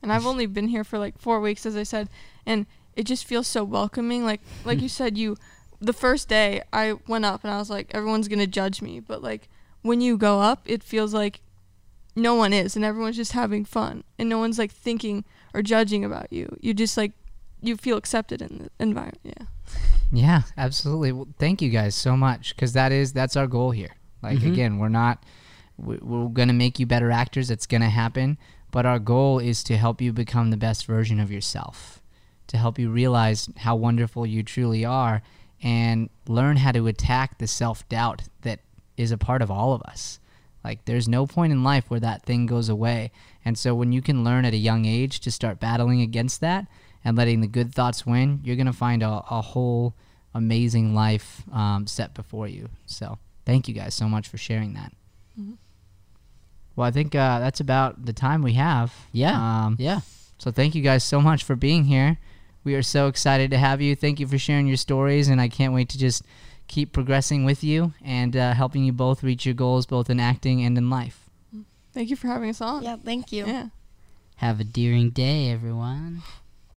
And 0.00 0.12
I've 0.12 0.26
only 0.26 0.46
been 0.46 0.68
here 0.68 0.84
for 0.84 0.96
like 0.96 1.18
four 1.18 1.40
weeks, 1.40 1.66
as 1.66 1.76
I 1.76 1.82
said, 1.82 2.08
and 2.46 2.66
it 2.94 3.02
just 3.02 3.24
feels 3.24 3.48
so 3.48 3.64
welcoming. 3.64 4.24
Like 4.24 4.40
like 4.64 4.80
you 4.80 4.88
said, 5.00 5.18
you 5.18 5.36
the 5.80 5.92
first 5.92 6.28
day 6.28 6.62
I 6.72 6.92
went 7.08 7.24
up 7.24 7.42
and 7.42 7.52
I 7.52 7.58
was 7.58 7.70
like, 7.70 7.90
everyone's 7.92 8.28
gonna 8.28 8.46
judge 8.46 8.80
me, 8.80 9.00
but 9.00 9.20
like 9.20 9.48
when 9.82 10.00
you 10.00 10.16
go 10.16 10.40
up, 10.40 10.62
it 10.64 10.84
feels 10.84 11.12
like 11.12 11.40
no 12.18 12.34
one 12.34 12.52
is, 12.52 12.76
and 12.76 12.84
everyone's 12.84 13.16
just 13.16 13.32
having 13.32 13.64
fun, 13.64 14.04
and 14.18 14.28
no 14.28 14.38
one's 14.38 14.58
like 14.58 14.70
thinking 14.72 15.24
or 15.54 15.62
judging 15.62 16.04
about 16.04 16.32
you. 16.32 16.54
You 16.60 16.74
just 16.74 16.96
like 16.96 17.12
you 17.62 17.76
feel 17.76 17.96
accepted 17.96 18.40
in 18.42 18.58
the 18.58 18.70
environment. 18.84 19.20
Yeah. 19.24 19.46
Yeah, 20.12 20.42
absolutely. 20.56 21.12
Well, 21.12 21.28
thank 21.38 21.60
you 21.60 21.68
guys 21.70 21.94
so 21.94 22.16
much 22.16 22.54
because 22.54 22.72
that 22.74 22.92
is 22.92 23.12
that's 23.12 23.36
our 23.36 23.46
goal 23.46 23.70
here. 23.72 23.96
Like 24.22 24.38
Mhm. 24.38 24.52
again, 24.52 24.78
we're 24.78 24.88
not 24.88 25.22
we- 25.76 25.98
we're 25.98 26.28
gonna 26.28 26.52
make 26.52 26.80
you 26.80 26.86
better 26.86 27.10
actors. 27.12 27.50
It's 27.50 27.66
gonna 27.66 27.88
happen, 27.90 28.36
but 28.72 28.84
our 28.84 28.98
goal 28.98 29.38
is 29.38 29.62
to 29.64 29.76
help 29.76 30.00
you 30.00 30.12
become 30.12 30.50
the 30.50 30.56
best 30.56 30.86
version 30.86 31.20
of 31.20 31.30
yourself, 31.30 32.02
to 32.48 32.56
help 32.58 32.78
you 32.80 32.90
realize 32.90 33.48
how 33.58 33.76
wonderful 33.76 34.26
you 34.26 34.42
truly 34.42 34.84
are, 34.84 35.22
and 35.62 36.08
learn 36.26 36.56
how 36.56 36.72
to 36.72 36.86
attack 36.88 37.38
the 37.38 37.46
self 37.46 37.88
doubt 37.88 38.22
that 38.42 38.58
is 38.96 39.12
a 39.12 39.18
part 39.18 39.40
of 39.40 39.50
all 39.52 39.72
of 39.72 39.82
us. 39.82 40.18
Like 40.68 40.84
there's 40.84 41.08
no 41.08 41.26
point 41.26 41.50
in 41.50 41.64
life 41.64 41.86
where 41.88 42.00
that 42.00 42.24
thing 42.24 42.44
goes 42.44 42.68
away. 42.68 43.10
And 43.42 43.56
so 43.56 43.74
when 43.74 43.90
you 43.90 44.02
can 44.02 44.22
learn 44.22 44.44
at 44.44 44.52
a 44.52 44.58
young 44.58 44.84
age 44.84 45.18
to 45.20 45.30
start 45.30 45.58
battling 45.58 46.02
against 46.02 46.42
that 46.42 46.66
and 47.02 47.16
letting 47.16 47.40
the 47.40 47.46
good 47.46 47.74
thoughts 47.74 48.04
win, 48.04 48.40
you're 48.44 48.54
gonna 48.54 48.74
find 48.74 49.02
a, 49.02 49.08
a 49.30 49.40
whole 49.40 49.94
amazing 50.34 50.94
life 50.94 51.42
um, 51.54 51.86
set 51.86 52.12
before 52.12 52.48
you. 52.48 52.68
So 52.84 53.16
thank 53.46 53.66
you 53.66 53.72
guys 53.72 53.94
so 53.94 54.10
much 54.10 54.28
for 54.28 54.36
sharing 54.36 54.74
that. 54.74 54.92
Well, 56.76 56.86
I 56.86 56.90
think 56.90 57.14
uh, 57.14 57.38
that's 57.38 57.60
about 57.60 58.04
the 58.04 58.12
time 58.12 58.42
we 58.42 58.52
have. 58.52 58.92
Yeah. 59.10 59.36
Um, 59.64 59.76
yeah. 59.78 60.00
so 60.36 60.50
thank 60.50 60.74
you 60.74 60.82
guys 60.82 61.02
so 61.02 61.22
much 61.22 61.44
for 61.44 61.56
being 61.56 61.86
here. 61.86 62.18
We 62.62 62.74
are 62.74 62.82
so 62.82 63.06
excited 63.06 63.50
to 63.52 63.56
have 63.56 63.80
you. 63.80 63.96
Thank 63.96 64.20
you 64.20 64.26
for 64.26 64.36
sharing 64.36 64.66
your 64.66 64.76
stories, 64.76 65.28
and 65.28 65.40
I 65.40 65.48
can't 65.48 65.72
wait 65.72 65.88
to 65.88 65.98
just 65.98 66.24
keep 66.68 66.92
progressing 66.92 67.44
with 67.44 67.64
you 67.64 67.92
and 68.04 68.36
uh, 68.36 68.54
helping 68.54 68.84
you 68.84 68.92
both 68.92 69.22
reach 69.22 69.44
your 69.44 69.54
goals, 69.54 69.86
both 69.86 70.08
in 70.08 70.20
acting 70.20 70.62
and 70.62 70.78
in 70.78 70.88
life. 70.88 71.28
Thank 71.92 72.10
you 72.10 72.16
for 72.16 72.28
having 72.28 72.50
us 72.50 72.60
on. 72.60 72.82
Yeah, 72.84 72.96
thank 73.02 73.32
you. 73.32 73.46
Yeah. 73.46 73.68
Have 74.36 74.60
a 74.60 74.64
deering 74.64 75.10
day, 75.10 75.50
everyone. 75.50 76.22